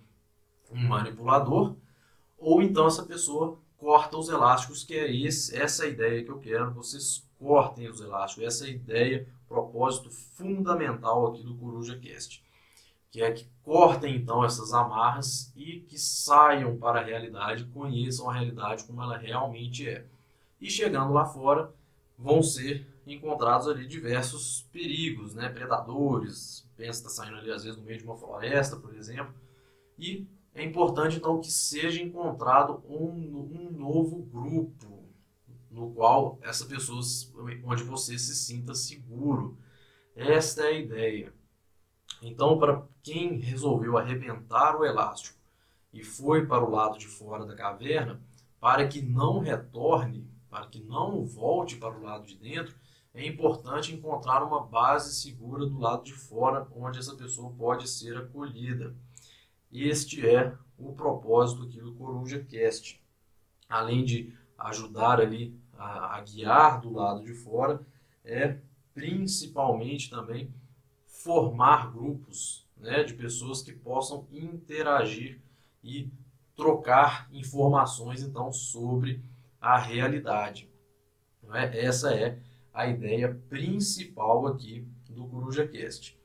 um 0.70 0.88
manipulador, 0.88 1.74
ou 2.38 2.62
então 2.62 2.86
essa 2.86 3.04
pessoa 3.04 3.58
corta 3.78 4.16
os 4.16 4.28
elásticos, 4.28 4.84
que 4.84 4.94
é 4.94 5.14
esse, 5.14 5.56
essa 5.56 5.86
ideia 5.86 6.24
que 6.24 6.30
eu 6.30 6.38
quero, 6.38 6.68
que 6.68 6.76
vocês 6.76 7.26
cortem 7.38 7.88
os 7.88 8.00
elásticos, 8.00 8.44
essa 8.44 8.66
é 8.66 8.70
ideia, 8.70 9.28
propósito 9.48 10.10
fundamental 10.10 11.26
aqui 11.26 11.42
do 11.42 11.54
Coruja 11.54 11.96
Cast, 11.98 12.44
que 13.10 13.22
é 13.22 13.30
que 13.30 13.46
cortem 13.62 14.16
então 14.16 14.44
essas 14.44 14.72
amarras 14.72 15.52
e 15.54 15.80
que 15.80 15.98
saiam 15.98 16.76
para 16.76 17.00
a 17.00 17.04
realidade, 17.04 17.64
conheçam 17.66 18.28
a 18.28 18.34
realidade 18.34 18.84
como 18.84 19.02
ela 19.02 19.16
realmente 19.16 19.88
é. 19.88 20.04
E 20.60 20.70
chegando 20.70 21.12
lá 21.12 21.24
fora, 21.24 21.72
vão 22.18 22.42
ser 22.42 22.86
encontrados 23.06 23.68
ali 23.68 23.86
diversos 23.86 24.66
perigos, 24.72 25.34
né? 25.34 25.48
predadores, 25.48 26.66
pensa 26.76 27.06
está 27.06 27.10
saindo 27.10 27.36
ali 27.36 27.50
às 27.50 27.62
vezes 27.62 27.78
no 27.78 27.84
meio 27.84 27.98
de 27.98 28.04
uma 28.04 28.16
floresta, 28.16 28.76
por 28.76 28.94
exemplo, 28.94 29.34
e 29.98 30.26
é 30.56 30.64
importante 30.64 31.18
então 31.18 31.38
que 31.38 31.50
seja 31.50 32.02
encontrado 32.02 32.82
um, 32.88 33.10
um 33.52 33.70
novo 33.70 34.22
grupo 34.22 35.04
no 35.70 35.92
qual 35.92 36.38
essa 36.40 36.64
pessoa, 36.64 37.00
onde 37.62 37.82
você 37.82 38.18
se 38.18 38.34
sinta 38.34 38.74
seguro. 38.74 39.58
Esta 40.14 40.62
é 40.62 40.68
a 40.68 40.78
ideia. 40.78 41.34
Então, 42.22 42.58
para 42.58 42.82
quem 43.02 43.38
resolveu 43.38 43.98
arrebentar 43.98 44.74
o 44.74 44.84
elástico 44.86 45.38
e 45.92 46.02
foi 46.02 46.46
para 46.46 46.64
o 46.64 46.70
lado 46.70 46.96
de 46.96 47.06
fora 47.06 47.44
da 47.44 47.54
caverna, 47.54 48.18
para 48.58 48.88
que 48.88 49.02
não 49.02 49.40
retorne, 49.40 50.26
para 50.48 50.66
que 50.68 50.82
não 50.82 51.26
volte 51.26 51.76
para 51.76 51.94
o 51.94 52.02
lado 52.02 52.24
de 52.24 52.38
dentro, 52.38 52.74
é 53.12 53.26
importante 53.26 53.94
encontrar 53.94 54.42
uma 54.42 54.64
base 54.64 55.14
segura 55.14 55.66
do 55.66 55.78
lado 55.78 56.04
de 56.04 56.14
fora, 56.14 56.66
onde 56.74 56.98
essa 56.98 57.14
pessoa 57.14 57.52
pode 57.52 57.86
ser 57.86 58.16
acolhida. 58.16 58.96
Este 59.78 60.26
é 60.26 60.56
o 60.78 60.94
propósito 60.94 61.64
aqui 61.64 61.78
do 61.78 61.92
Coruja 61.92 62.42
Cast. 62.42 62.98
Além 63.68 64.06
de 64.06 64.32
ajudar 64.56 65.20
ali 65.20 65.54
a, 65.74 66.16
a 66.16 66.20
guiar 66.22 66.80
do 66.80 66.94
lado 66.94 67.22
de 67.22 67.34
fora, 67.34 67.86
é 68.24 68.56
principalmente 68.94 70.08
também 70.08 70.50
formar 71.04 71.92
grupos 71.92 72.66
né, 72.74 73.04
de 73.04 73.12
pessoas 73.12 73.60
que 73.60 73.70
possam 73.70 74.26
interagir 74.32 75.42
e 75.84 76.10
trocar 76.56 77.28
informações 77.30 78.22
então 78.22 78.50
sobre 78.50 79.22
a 79.60 79.76
realidade. 79.76 80.70
É? 81.52 81.84
Essa 81.84 82.14
é 82.14 82.38
a 82.72 82.86
ideia 82.86 83.38
principal 83.50 84.46
aqui 84.46 84.88
do 85.10 85.26
Coruja 85.26 85.68
Cast. 85.68 86.18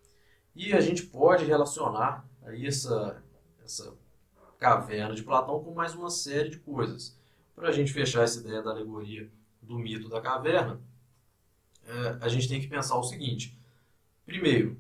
E 0.56 0.72
a 0.72 0.80
gente 0.80 1.04
pode 1.04 1.44
relacionar 1.44 2.26
aí 2.44 2.66
essa, 2.66 3.22
essa 3.72 3.94
caverna 4.60 5.16
de 5.16 5.24
Platão 5.24 5.64
com 5.64 5.74
mais 5.74 5.96
uma 5.96 6.10
série 6.10 6.50
de 6.50 6.60
coisas. 6.60 7.18
Para 7.56 7.70
a 7.70 7.72
gente 7.72 7.94
fechar 7.94 8.24
essa 8.24 8.42
ideia 8.42 8.62
da 8.62 8.72
alegoria 8.72 9.32
do 9.62 9.80
mito 9.80 10.10
da 10.10 10.20
caverna, 10.20 10.82
é, 11.86 12.18
a 12.20 12.28
gente 12.28 12.50
tem 12.50 12.60
que 12.60 12.68
pensar 12.68 12.98
o 12.98 13.04
seguinte: 13.04 13.58
primeiro, 14.26 14.78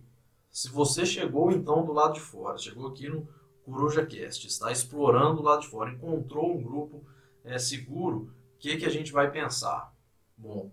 se 0.52 0.68
você 0.70 1.06
chegou 1.06 1.52
então 1.52 1.86
do 1.86 1.94
lado 1.94 2.16
de 2.16 2.20
fora, 2.20 2.58
chegou 2.58 2.88
aqui 2.88 3.08
no 3.08 3.28
Coruja 3.64 4.06
Cast, 4.06 4.46
está 4.46 4.72
explorando 4.72 5.40
o 5.40 5.44
lado 5.44 5.62
de 5.62 5.68
fora, 5.70 5.92
encontrou 5.92 6.54
um 6.54 6.62
grupo 6.62 7.06
é, 7.46 7.58
seguro, 7.58 8.34
o 8.56 8.60
que, 8.60 8.76
que 8.76 8.86
a 8.86 8.90
gente 8.90 9.12
vai 9.12 9.32
pensar? 9.32 9.94
Bom, 10.38 10.70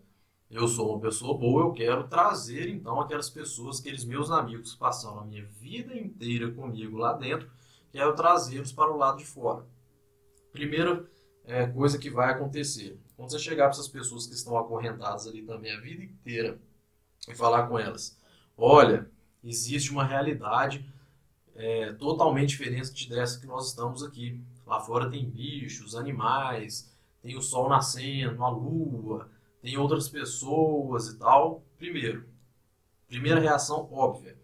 eu 0.51 0.67
sou 0.67 0.91
uma 0.91 1.01
pessoa 1.01 1.39
boa, 1.39 1.63
eu 1.63 1.73
quero 1.73 2.09
trazer 2.09 2.69
então 2.69 3.01
aquelas 3.01 3.31
pessoas, 3.31 3.79
aqueles 3.79 4.05
meus 4.05 4.31
amigos 4.31 4.73
que 4.73 4.79
passaram 4.79 5.21
a 5.21 5.25
minha 5.25 5.45
vida 5.45 5.97
inteira 5.97 6.51
comigo 6.51 6.97
lá 6.97 7.13
dentro, 7.13 7.49
quero 7.91 8.15
trazê-los 8.15 8.73
para 8.73 8.91
o 8.91 8.97
lado 8.97 9.19
de 9.19 9.27
fora. 9.27 9.65
Primeira 10.53 11.09
é, 11.45 11.67
coisa 11.67 11.99
que 11.99 12.11
vai 12.11 12.31
acontecer, 12.31 12.99
quando 13.17 13.31
você 13.31 13.39
chegar 13.39 13.65
para 13.65 13.73
essas 13.73 13.89
pessoas 13.89 14.27
que 14.27 14.35
estão 14.35 14.57
acorrentadas 14.57 15.27
ali 15.27 15.43
também 15.43 15.73
a 15.73 15.81
vida 15.81 16.03
inteira 16.03 16.59
e 17.27 17.35
falar 17.35 17.67
com 17.67 17.79
elas, 17.79 18.19
olha, 18.57 19.11
existe 19.43 19.91
uma 19.91 20.05
realidade 20.05 20.89
é, 21.55 21.93
totalmente 21.95 22.51
diferente 22.51 23.09
dessa 23.09 23.41
que 23.41 23.47
nós 23.47 23.69
estamos 23.69 24.03
aqui. 24.03 24.41
Lá 24.67 24.81
fora 24.81 25.11
tem 25.11 25.29
bichos, 25.29 25.97
animais, 25.97 26.95
tem 27.21 27.37
o 27.37 27.43
sol 27.43 27.69
nascendo, 27.69 28.45
a 28.45 28.49
lua, 28.49 29.29
tem 29.61 29.77
outras 29.77 30.09
pessoas 30.09 31.09
e 31.09 31.19
tal. 31.19 31.63
Primeiro, 31.77 32.29
primeira 33.09 33.41
reação 33.41 33.89
óbvia. 33.93 34.37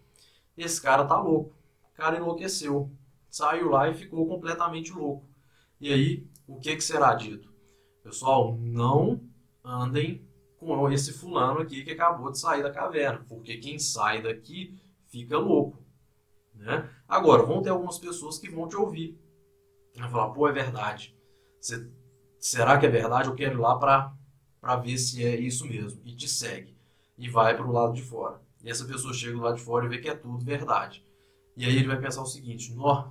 Esse 0.56 0.80
cara 0.80 1.04
tá 1.04 1.20
louco. 1.20 1.54
O 1.92 1.96
cara 1.96 2.16
enlouqueceu. 2.16 2.90
Saiu 3.34 3.68
lá 3.68 3.88
e 3.88 3.94
ficou 3.94 4.28
completamente 4.28 4.92
louco. 4.92 5.28
E 5.80 5.92
aí, 5.92 6.24
o 6.46 6.60
que, 6.60 6.76
que 6.76 6.84
será 6.84 7.14
dito? 7.14 7.52
Pessoal, 8.00 8.56
não 8.56 9.20
andem 9.64 10.24
com 10.56 10.88
esse 10.88 11.12
fulano 11.12 11.58
aqui 11.58 11.82
que 11.82 11.90
acabou 11.90 12.30
de 12.30 12.38
sair 12.38 12.62
da 12.62 12.70
caverna, 12.70 13.26
porque 13.28 13.56
quem 13.56 13.76
sai 13.76 14.22
daqui 14.22 14.80
fica 15.08 15.36
louco. 15.36 15.82
Né? 16.54 16.88
Agora, 17.08 17.42
vão 17.42 17.60
ter 17.60 17.70
algumas 17.70 17.98
pessoas 17.98 18.38
que 18.38 18.48
vão 18.48 18.68
te 18.68 18.76
ouvir. 18.76 19.18
Vai 19.96 20.08
falar, 20.08 20.30
pô, 20.30 20.46
é 20.46 20.52
verdade. 20.52 21.12
Será 22.38 22.78
que 22.78 22.86
é 22.86 22.88
verdade? 22.88 23.28
Eu 23.28 23.34
quero 23.34 23.58
ir 23.58 23.60
lá 23.60 23.76
para 23.76 24.76
ver 24.76 24.96
se 24.96 25.24
é 25.24 25.34
isso 25.34 25.66
mesmo. 25.66 26.00
E 26.04 26.14
te 26.14 26.28
segue. 26.28 26.78
E 27.18 27.28
vai 27.28 27.56
para 27.56 27.66
o 27.66 27.72
lado 27.72 27.94
de 27.94 28.02
fora. 28.02 28.40
E 28.62 28.70
essa 28.70 28.84
pessoa 28.84 29.12
chega 29.12 29.36
do 29.36 29.42
lado 29.42 29.56
de 29.56 29.62
fora 29.62 29.86
e 29.86 29.88
vê 29.88 29.98
que 29.98 30.08
é 30.08 30.14
tudo 30.14 30.44
verdade. 30.44 31.04
E 31.56 31.64
aí 31.64 31.76
ele 31.76 31.88
vai 31.88 32.00
pensar 32.00 32.22
o 32.22 32.26
seguinte: 32.26 32.72
Nó, 32.72 33.10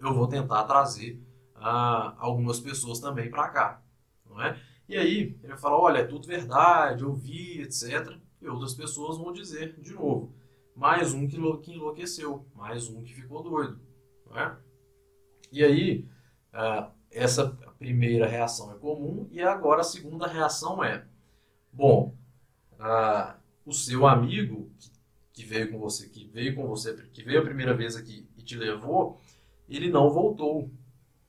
eu 0.00 0.14
vou 0.14 0.26
tentar 0.26 0.64
trazer 0.64 1.20
ah, 1.54 2.14
algumas 2.18 2.58
pessoas 2.58 3.00
também 3.00 3.30
para 3.30 3.48
cá. 3.48 3.82
Não 4.28 4.40
é? 4.40 4.58
E 4.88 4.96
aí 4.96 5.36
ele 5.42 5.48
vai 5.48 5.58
falar: 5.58 5.78
olha, 5.78 5.98
é 5.98 6.04
tudo 6.04 6.26
verdade, 6.26 7.02
eu 7.02 7.14
vi, 7.14 7.60
etc. 7.60 8.16
E 8.40 8.48
outras 8.48 8.74
pessoas 8.74 9.18
vão 9.18 9.32
dizer 9.32 9.78
de 9.80 9.92
novo: 9.92 10.32
mais 10.74 11.12
um 11.12 11.28
que 11.28 11.36
enlouqueceu, 11.36 12.46
mais 12.54 12.88
um 12.88 13.02
que 13.02 13.14
ficou 13.14 13.42
doido. 13.42 13.80
Não 14.26 14.38
é? 14.38 14.56
E 15.52 15.64
aí, 15.64 16.08
ah, 16.52 16.90
essa 17.10 17.48
primeira 17.78 18.26
reação 18.26 18.72
é 18.72 18.78
comum, 18.78 19.28
e 19.30 19.42
agora 19.42 19.80
a 19.80 19.84
segunda 19.84 20.26
reação 20.26 20.82
é: 20.82 21.04
bom, 21.72 22.14
ah, 22.78 23.36
o 23.64 23.72
seu 23.72 24.06
amigo 24.06 24.70
que 25.32 25.44
veio 25.44 25.70
com 25.70 25.78
você, 25.78 26.08
que 26.08 26.26
veio 26.26 26.54
com 26.54 26.66
você, 26.66 26.94
que 27.12 27.22
veio 27.22 27.40
a 27.40 27.44
primeira 27.44 27.74
vez 27.74 27.96
aqui 27.96 28.28
e 28.36 28.42
te 28.42 28.56
levou, 28.56 29.20
ele 29.70 29.90
não 29.90 30.10
voltou, 30.10 30.70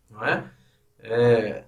não 0.10 0.24
é? 0.24 0.52
é 1.00 1.66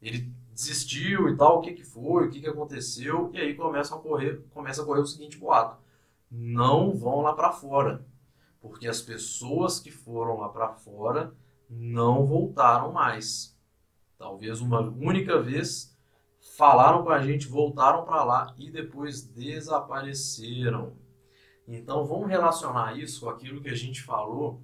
ele 0.00 0.32
desistiu 0.52 1.28
e 1.28 1.36
tal, 1.36 1.58
o 1.58 1.60
que, 1.60 1.72
que 1.72 1.84
foi, 1.84 2.26
o 2.26 2.30
que, 2.30 2.40
que 2.40 2.46
aconteceu, 2.46 3.30
e 3.32 3.40
aí 3.40 3.54
começa 3.54 3.94
a 3.94 3.98
correr, 3.98 4.44
começa 4.50 4.82
a 4.82 4.84
correr 4.84 5.00
o 5.00 5.06
seguinte 5.06 5.36
boato 5.36 5.84
não 6.34 6.92
vão 6.92 7.20
lá 7.20 7.32
para 7.32 7.52
fora, 7.52 8.04
porque 8.60 8.88
as 8.88 9.00
pessoas 9.00 9.78
que 9.78 9.90
foram 9.90 10.40
lá 10.40 10.48
para 10.48 10.70
fora 10.70 11.32
não 11.70 12.26
voltaram 12.26 12.92
mais. 12.92 13.56
Talvez 14.18 14.60
uma 14.60 14.80
única 14.80 15.40
vez 15.40 15.96
falaram 16.56 17.04
com 17.04 17.10
a 17.10 17.20
gente, 17.20 17.46
voltaram 17.46 18.04
para 18.04 18.24
lá 18.24 18.54
e 18.58 18.70
depois 18.70 19.22
desapareceram. 19.22 20.96
Então 21.68 22.04
vamos 22.04 22.28
relacionar 22.28 22.98
isso 22.98 23.20
com 23.20 23.30
aquilo 23.30 23.62
que 23.62 23.68
a 23.68 23.76
gente 23.76 24.02
falou 24.02 24.62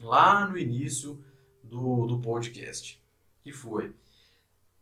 lá 0.00 0.46
no 0.46 0.56
início 0.56 1.22
do, 1.62 2.06
do 2.06 2.20
podcast, 2.20 3.02
que 3.42 3.52
foi 3.52 3.94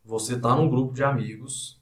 você 0.07 0.37
está 0.37 0.55
num 0.55 0.71
grupo 0.71 0.95
de 0.95 1.03
amigos 1.03 1.81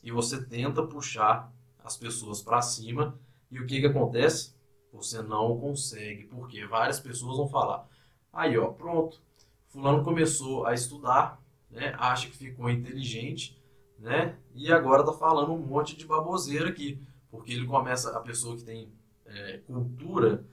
e 0.00 0.12
você 0.12 0.40
tenta 0.40 0.86
puxar 0.86 1.52
as 1.82 1.96
pessoas 1.96 2.40
para 2.40 2.62
cima 2.62 3.18
e 3.50 3.58
o 3.58 3.66
que, 3.66 3.80
que 3.80 3.86
acontece? 3.86 4.54
Você 4.92 5.20
não 5.20 5.58
consegue, 5.58 6.24
porque 6.26 6.64
várias 6.66 7.00
pessoas 7.00 7.36
vão 7.36 7.48
falar. 7.48 7.88
Aí, 8.32 8.56
ó, 8.56 8.68
pronto. 8.68 9.20
Fulano 9.66 10.04
começou 10.04 10.64
a 10.64 10.72
estudar, 10.72 11.42
né? 11.68 11.96
Acha 11.98 12.28
que 12.28 12.36
ficou 12.36 12.70
inteligente, 12.70 13.60
né? 13.98 14.38
E 14.54 14.72
agora 14.72 15.04
tá 15.04 15.12
falando 15.12 15.52
um 15.52 15.58
monte 15.58 15.96
de 15.96 16.06
baboseira 16.06 16.68
aqui, 16.68 17.02
porque 17.28 17.52
ele 17.52 17.66
começa 17.66 18.16
a 18.16 18.20
pessoa 18.20 18.56
que 18.56 18.62
tem 18.62 18.88
é, 19.26 19.58
cultura, 19.66 20.44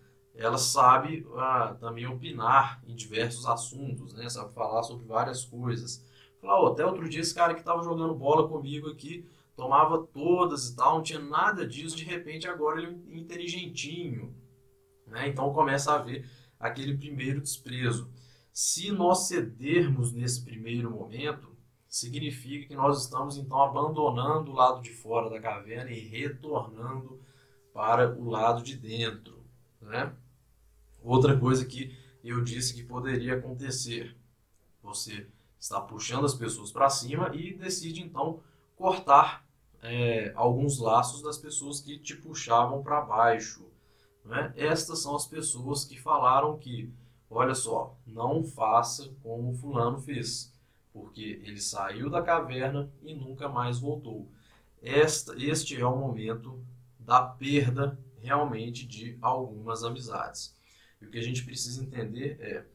ela 0.41 0.57
sabe 0.57 1.25
ah, 1.35 1.75
também 1.79 2.07
opinar 2.07 2.81
em 2.85 2.95
diversos 2.95 3.45
assuntos, 3.45 4.13
né? 4.13 4.29
Sabe 4.29 4.53
falar 4.53 4.83
sobre 4.83 5.05
várias 5.05 5.45
coisas. 5.45 6.05
Falar, 6.41 6.61
oh, 6.61 6.67
até 6.67 6.85
outro 6.85 7.07
dia 7.07 7.21
esse 7.21 7.35
cara 7.35 7.53
que 7.53 7.59
estava 7.59 7.83
jogando 7.83 8.15
bola 8.15 8.47
comigo 8.47 8.89
aqui 8.89 9.25
tomava 9.55 10.07
todas 10.07 10.69
e 10.69 10.75
tal, 10.75 10.95
não 10.95 11.03
tinha 11.03 11.19
nada 11.19 11.67
disso, 11.67 11.95
de 11.95 12.03
repente 12.03 12.47
agora 12.47 12.81
ele 12.81 12.97
é 13.11 13.17
inteligentinho. 13.17 14.35
Né? 15.05 15.27
Então 15.27 15.53
começa 15.53 15.91
a 15.91 15.95
haver 15.95 16.27
aquele 16.59 16.97
primeiro 16.97 17.41
desprezo. 17.41 18.09
Se 18.51 18.91
nós 18.91 19.27
cedermos 19.27 20.11
nesse 20.11 20.43
primeiro 20.43 20.89
momento, 20.89 21.55
significa 21.87 22.69
que 22.69 22.75
nós 22.75 23.03
estamos 23.03 23.37
então 23.37 23.61
abandonando 23.61 24.51
o 24.51 24.55
lado 24.55 24.81
de 24.81 24.91
fora 24.91 25.29
da 25.29 25.39
caverna 25.39 25.91
e 25.91 25.99
retornando 25.99 27.21
para 27.73 28.13
o 28.15 28.29
lado 28.29 28.63
de 28.63 28.75
dentro. 28.75 29.45
Né? 29.81 30.11
Outra 31.03 31.37
coisa 31.37 31.65
que 31.65 31.97
eu 32.23 32.43
disse 32.43 32.73
que 32.73 32.83
poderia 32.83 33.35
acontecer: 33.35 34.15
você 34.81 35.27
está 35.59 35.79
puxando 35.79 36.25
as 36.25 36.33
pessoas 36.33 36.71
para 36.71 36.89
cima 36.89 37.31
e 37.35 37.53
decide 37.53 38.01
então 38.01 38.39
cortar 38.75 39.45
é, 39.81 40.31
alguns 40.35 40.79
laços 40.79 41.21
das 41.21 41.37
pessoas 41.37 41.79
que 41.79 41.97
te 41.97 42.15
puxavam 42.15 42.83
para 42.83 43.01
baixo. 43.01 43.65
Né? 44.23 44.53
Estas 44.55 44.99
são 44.99 45.15
as 45.15 45.25
pessoas 45.25 45.83
que 45.83 45.99
falaram 45.99 46.57
que, 46.57 46.93
olha 47.29 47.55
só, 47.55 47.95
não 48.05 48.43
faça 48.43 49.09
como 49.23 49.51
o 49.51 49.55
fulano 49.55 49.99
fez, 49.99 50.53
porque 50.93 51.41
ele 51.43 51.59
saiu 51.59 52.09
da 52.09 52.21
caverna 52.21 52.91
e 53.01 53.13
nunca 53.13 53.49
mais 53.49 53.79
voltou. 53.79 54.27
Esta, 54.81 55.35
este 55.37 55.79
é 55.79 55.85
o 55.85 55.95
momento 55.95 56.63
da 56.99 57.21
perda 57.21 57.99
realmente 58.19 58.85
de 58.85 59.17
algumas 59.21 59.83
amizades. 59.83 60.55
E 61.01 61.05
o 61.05 61.09
que 61.09 61.17
a 61.17 61.23
gente 61.23 61.43
precisa 61.43 61.83
entender 61.83 62.37
é, 62.39 62.65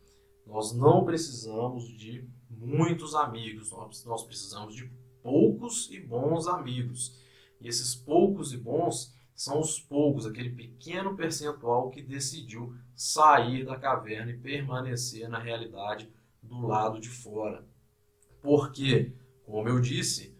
nós 0.47 0.73
não 0.73 1.05
precisamos 1.05 1.89
de 1.89 2.29
muitos 2.51 3.15
amigos, 3.15 3.71
nós 4.05 4.25
precisamos 4.25 4.75
de 4.75 4.91
poucos 5.23 5.91
e 5.91 6.01
bons 6.01 6.47
amigos. 6.47 7.19
E 7.61 7.69
esses 7.69 7.95
poucos 7.95 8.53
e 8.53 8.57
bons 8.57 9.15
são 9.35 9.61
os 9.61 9.81
poucos, 9.81 10.27
aquele 10.27 10.51
pequeno 10.51 11.17
percentual 11.17 11.91
que 11.91 12.03
decidiu 12.03 12.75
sair 12.95 13.65
da 13.65 13.77
caverna 13.77 14.33
e 14.33 14.39
permanecer 14.39 15.29
na 15.29 15.39
realidade 15.39 16.11
do 16.43 16.67
lado 16.67 17.01
de 17.01 17.09
fora. 17.09 17.67
Porque, 18.41 19.13
como 19.45 19.69
eu 19.69 19.81
disse, 19.81 20.36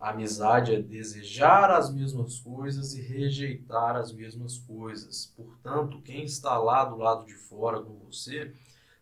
Amizade 0.00 0.74
é 0.74 0.80
desejar 0.80 1.70
as 1.70 1.92
mesmas 1.92 2.38
coisas 2.38 2.94
e 2.94 3.00
rejeitar 3.02 3.96
as 3.96 4.12
mesmas 4.12 4.56
coisas. 4.58 5.32
Portanto, 5.36 6.00
quem 6.02 6.24
está 6.24 6.56
lá 6.56 6.84
do 6.84 6.96
lado 6.96 7.26
de 7.26 7.34
fora 7.34 7.82
com 7.82 7.98
você 7.98 8.54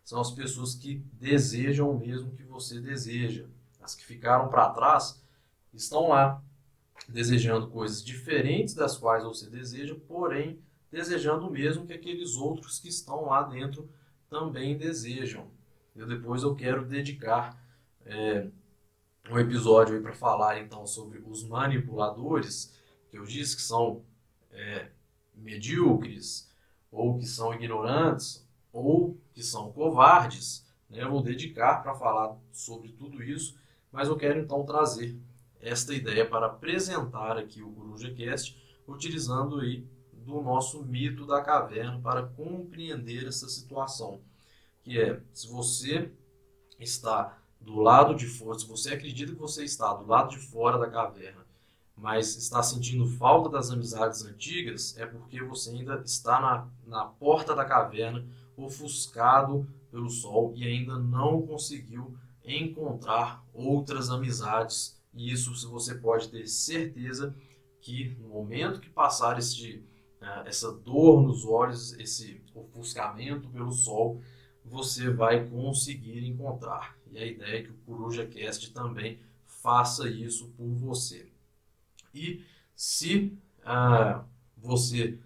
são 0.03 0.19
as 0.19 0.31
pessoas 0.31 0.73
que 0.73 1.03
desejam 1.13 1.91
o 1.91 1.99
mesmo 1.99 2.31
que 2.31 2.43
você 2.43 2.79
deseja. 2.79 3.45
As 3.79 3.93
que 3.93 4.03
ficaram 4.03 4.49
para 4.49 4.69
trás 4.69 5.21
estão 5.71 6.09
lá 6.09 6.41
desejando 7.07 7.67
coisas 7.67 8.03
diferentes 8.03 8.73
das 8.73 8.97
quais 8.97 9.23
você 9.23 9.49
deseja, 9.49 9.95
porém 10.07 10.59
desejando 10.91 11.47
o 11.47 11.51
mesmo 11.51 11.85
que 11.85 11.93
aqueles 11.93 12.35
outros 12.35 12.79
que 12.79 12.89
estão 12.89 13.25
lá 13.25 13.43
dentro 13.43 13.89
também 14.29 14.77
desejam. 14.77 15.47
Eu 15.95 16.07
depois 16.07 16.41
eu 16.41 16.55
quero 16.55 16.85
dedicar 16.85 17.61
é, 18.05 18.47
um 19.29 19.39
episódio 19.39 20.01
para 20.01 20.13
falar 20.13 20.59
então 20.59 20.85
sobre 20.85 21.19
os 21.19 21.43
manipuladores, 21.43 22.73
que 23.09 23.17
eu 23.17 23.25
disse 23.25 23.55
que 23.55 23.61
são 23.61 24.03
é, 24.51 24.89
medíocres, 25.35 26.51
ou 26.91 27.17
que 27.17 27.25
são 27.25 27.53
ignorantes, 27.53 28.47
ou 28.71 29.17
que 29.33 29.43
são 29.43 29.71
covardes. 29.71 30.65
Né? 30.89 31.03
Eu 31.03 31.11
vou 31.11 31.21
dedicar 31.21 31.81
para 31.81 31.93
falar 31.93 32.37
sobre 32.51 32.89
tudo 32.93 33.21
isso, 33.21 33.57
mas 33.91 34.07
eu 34.07 34.15
quero 34.15 34.39
então 34.39 34.65
trazer 34.65 35.19
esta 35.59 35.93
ideia 35.93 36.27
para 36.27 36.45
apresentar 36.45 37.37
aqui 37.37 37.61
o 37.61 37.71
Coruja 37.71 38.13
Cast, 38.13 38.57
utilizando 38.87 39.59
aí 39.59 39.85
do 40.13 40.41
nosso 40.41 40.83
mito 40.83 41.25
da 41.25 41.41
caverna 41.41 41.99
para 42.01 42.23
compreender 42.23 43.27
essa 43.27 43.47
situação, 43.49 44.21
que 44.83 44.99
é 44.99 45.21
se 45.33 45.47
você 45.47 46.11
está 46.79 47.41
do 47.59 47.79
lado 47.79 48.15
de 48.15 48.27
fora, 48.27 48.57
se 48.57 48.67
você 48.67 48.93
acredita 48.93 49.33
que 49.33 49.39
você 49.39 49.63
está 49.63 49.93
do 49.93 50.07
lado 50.07 50.29
de 50.29 50.37
fora 50.37 50.77
da 50.77 50.89
caverna, 50.89 51.45
mas 51.95 52.35
está 52.35 52.61
sentindo 52.61 53.07
falta 53.07 53.49
das 53.49 53.71
amizades 53.71 54.23
antigas, 54.23 54.97
é 54.97 55.05
porque 55.05 55.43
você 55.43 55.71
ainda 55.71 56.01
está 56.05 56.39
na, 56.39 56.67
na 56.85 57.05
porta 57.05 57.55
da 57.55 57.65
caverna, 57.65 58.25
ofuscado 58.55 59.67
pelo 59.91 60.09
sol 60.09 60.53
e 60.55 60.65
ainda 60.65 60.97
não 60.97 61.41
conseguiu 61.41 62.15
encontrar 62.43 63.43
outras 63.53 64.09
amizades 64.09 64.97
e 65.13 65.31
isso 65.31 65.69
você 65.69 65.95
pode 65.95 66.29
ter 66.29 66.47
certeza 66.47 67.35
que 67.81 68.15
no 68.19 68.29
momento 68.29 68.79
que 68.79 68.89
passar 68.89 69.39
este, 69.39 69.83
uh, 70.21 70.45
essa 70.45 70.71
dor 70.71 71.23
nos 71.23 71.45
olhos, 71.45 71.93
esse 71.93 72.41
ofuscamento 72.53 73.49
pelo 73.49 73.71
sol, 73.71 74.21
você 74.63 75.09
vai 75.09 75.47
conseguir 75.47 76.25
encontrar. 76.27 76.96
E 77.11 77.17
a 77.17 77.25
ideia 77.25 77.59
é 77.59 77.63
que 77.63 77.71
o 77.71 77.77
Coruja 77.85 78.25
Cast 78.25 78.71
também 78.71 79.19
faça 79.45 80.09
isso 80.09 80.49
por 80.49 80.67
você. 80.75 81.31
E 82.13 82.43
se 82.75 83.37
uh, 83.61 84.23
você 84.55 85.19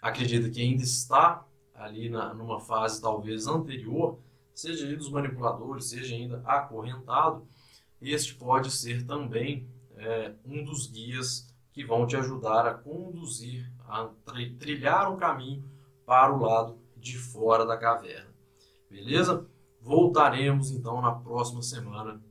acredita 0.00 0.50
que 0.50 0.60
ainda 0.60 0.82
está 0.82 1.46
ali 1.74 2.08
na, 2.08 2.34
numa 2.34 2.60
fase 2.60 3.00
talvez 3.00 3.46
anterior, 3.46 4.18
seja 4.54 4.96
dos 4.96 5.10
manipuladores, 5.10 5.86
seja 5.86 6.14
ainda 6.14 6.42
acorrentado, 6.44 7.46
este 8.00 8.34
pode 8.34 8.70
ser 8.70 9.06
também 9.06 9.68
é, 9.96 10.34
um 10.44 10.64
dos 10.64 10.86
guias 10.86 11.52
que 11.72 11.84
vão 11.84 12.06
te 12.06 12.16
ajudar 12.16 12.66
a 12.66 12.74
conduzir, 12.74 13.70
a 13.88 14.10
trilhar 14.58 15.10
um 15.10 15.16
caminho 15.16 15.64
para 16.04 16.34
o 16.34 16.40
lado 16.40 16.78
de 16.96 17.16
fora 17.16 17.64
da 17.64 17.76
caverna. 17.76 18.30
Beleza? 18.90 19.46
Voltaremos 19.82 20.70
então 20.70 21.02
na 21.02 21.10
próxima 21.10 21.60
semana 21.60 22.22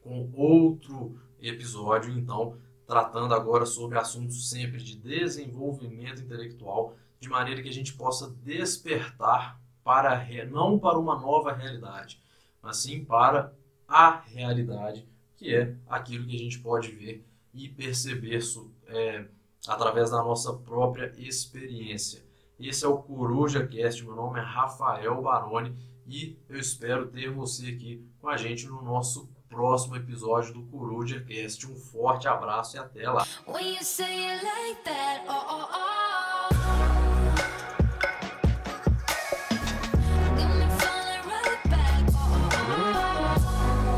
com 0.00 0.30
outro 0.32 1.18
episódio, 1.40 2.16
então 2.16 2.56
tratando 2.86 3.34
agora 3.34 3.66
sobre 3.66 3.98
assuntos 3.98 4.48
sempre 4.48 4.78
de 4.78 4.96
desenvolvimento 4.96 6.22
intelectual, 6.22 6.94
de 7.18 7.28
maneira 7.28 7.60
que 7.62 7.68
a 7.68 7.72
gente 7.72 7.94
possa 7.94 8.30
despertar 8.42 9.60
para 9.82 10.24
não 10.48 10.78
para 10.78 10.96
uma 10.96 11.18
nova 11.18 11.52
realidade, 11.52 12.22
mas 12.62 12.76
sim 12.76 13.04
para 13.04 13.52
a 13.88 14.20
realidade, 14.20 15.08
que 15.36 15.52
é 15.52 15.76
aquilo 15.88 16.26
que 16.26 16.36
a 16.36 16.38
gente 16.38 16.60
pode 16.60 16.92
ver 16.92 17.26
e 17.52 17.68
perceber 17.68 18.38
é, 18.86 19.26
através 19.66 20.10
da 20.10 20.18
nossa 20.18 20.52
própria 20.52 21.12
experiência. 21.18 22.24
Esse 22.58 22.84
é 22.84 22.88
o 22.88 22.98
Coruja 22.98 23.66
Cast, 23.66 24.04
meu 24.04 24.14
nome 24.14 24.38
é 24.38 24.42
Rafael 24.42 25.20
Baroni 25.20 25.74
e 26.06 26.38
eu 26.48 26.58
espero 26.58 27.06
ter 27.08 27.30
você 27.30 27.68
aqui 27.68 28.06
com 28.20 28.28
a 28.28 28.36
gente 28.36 28.66
no 28.66 28.82
nosso 28.82 29.28
próximo 29.48 29.96
episódio 29.96 30.52
do 30.52 30.62
Coruja 30.64 31.20
Cast. 31.20 31.66
Um 31.66 31.76
forte 31.76 32.26
abraço 32.26 32.76
e 32.76 32.78
até 32.80 33.08
lá. 33.08 33.26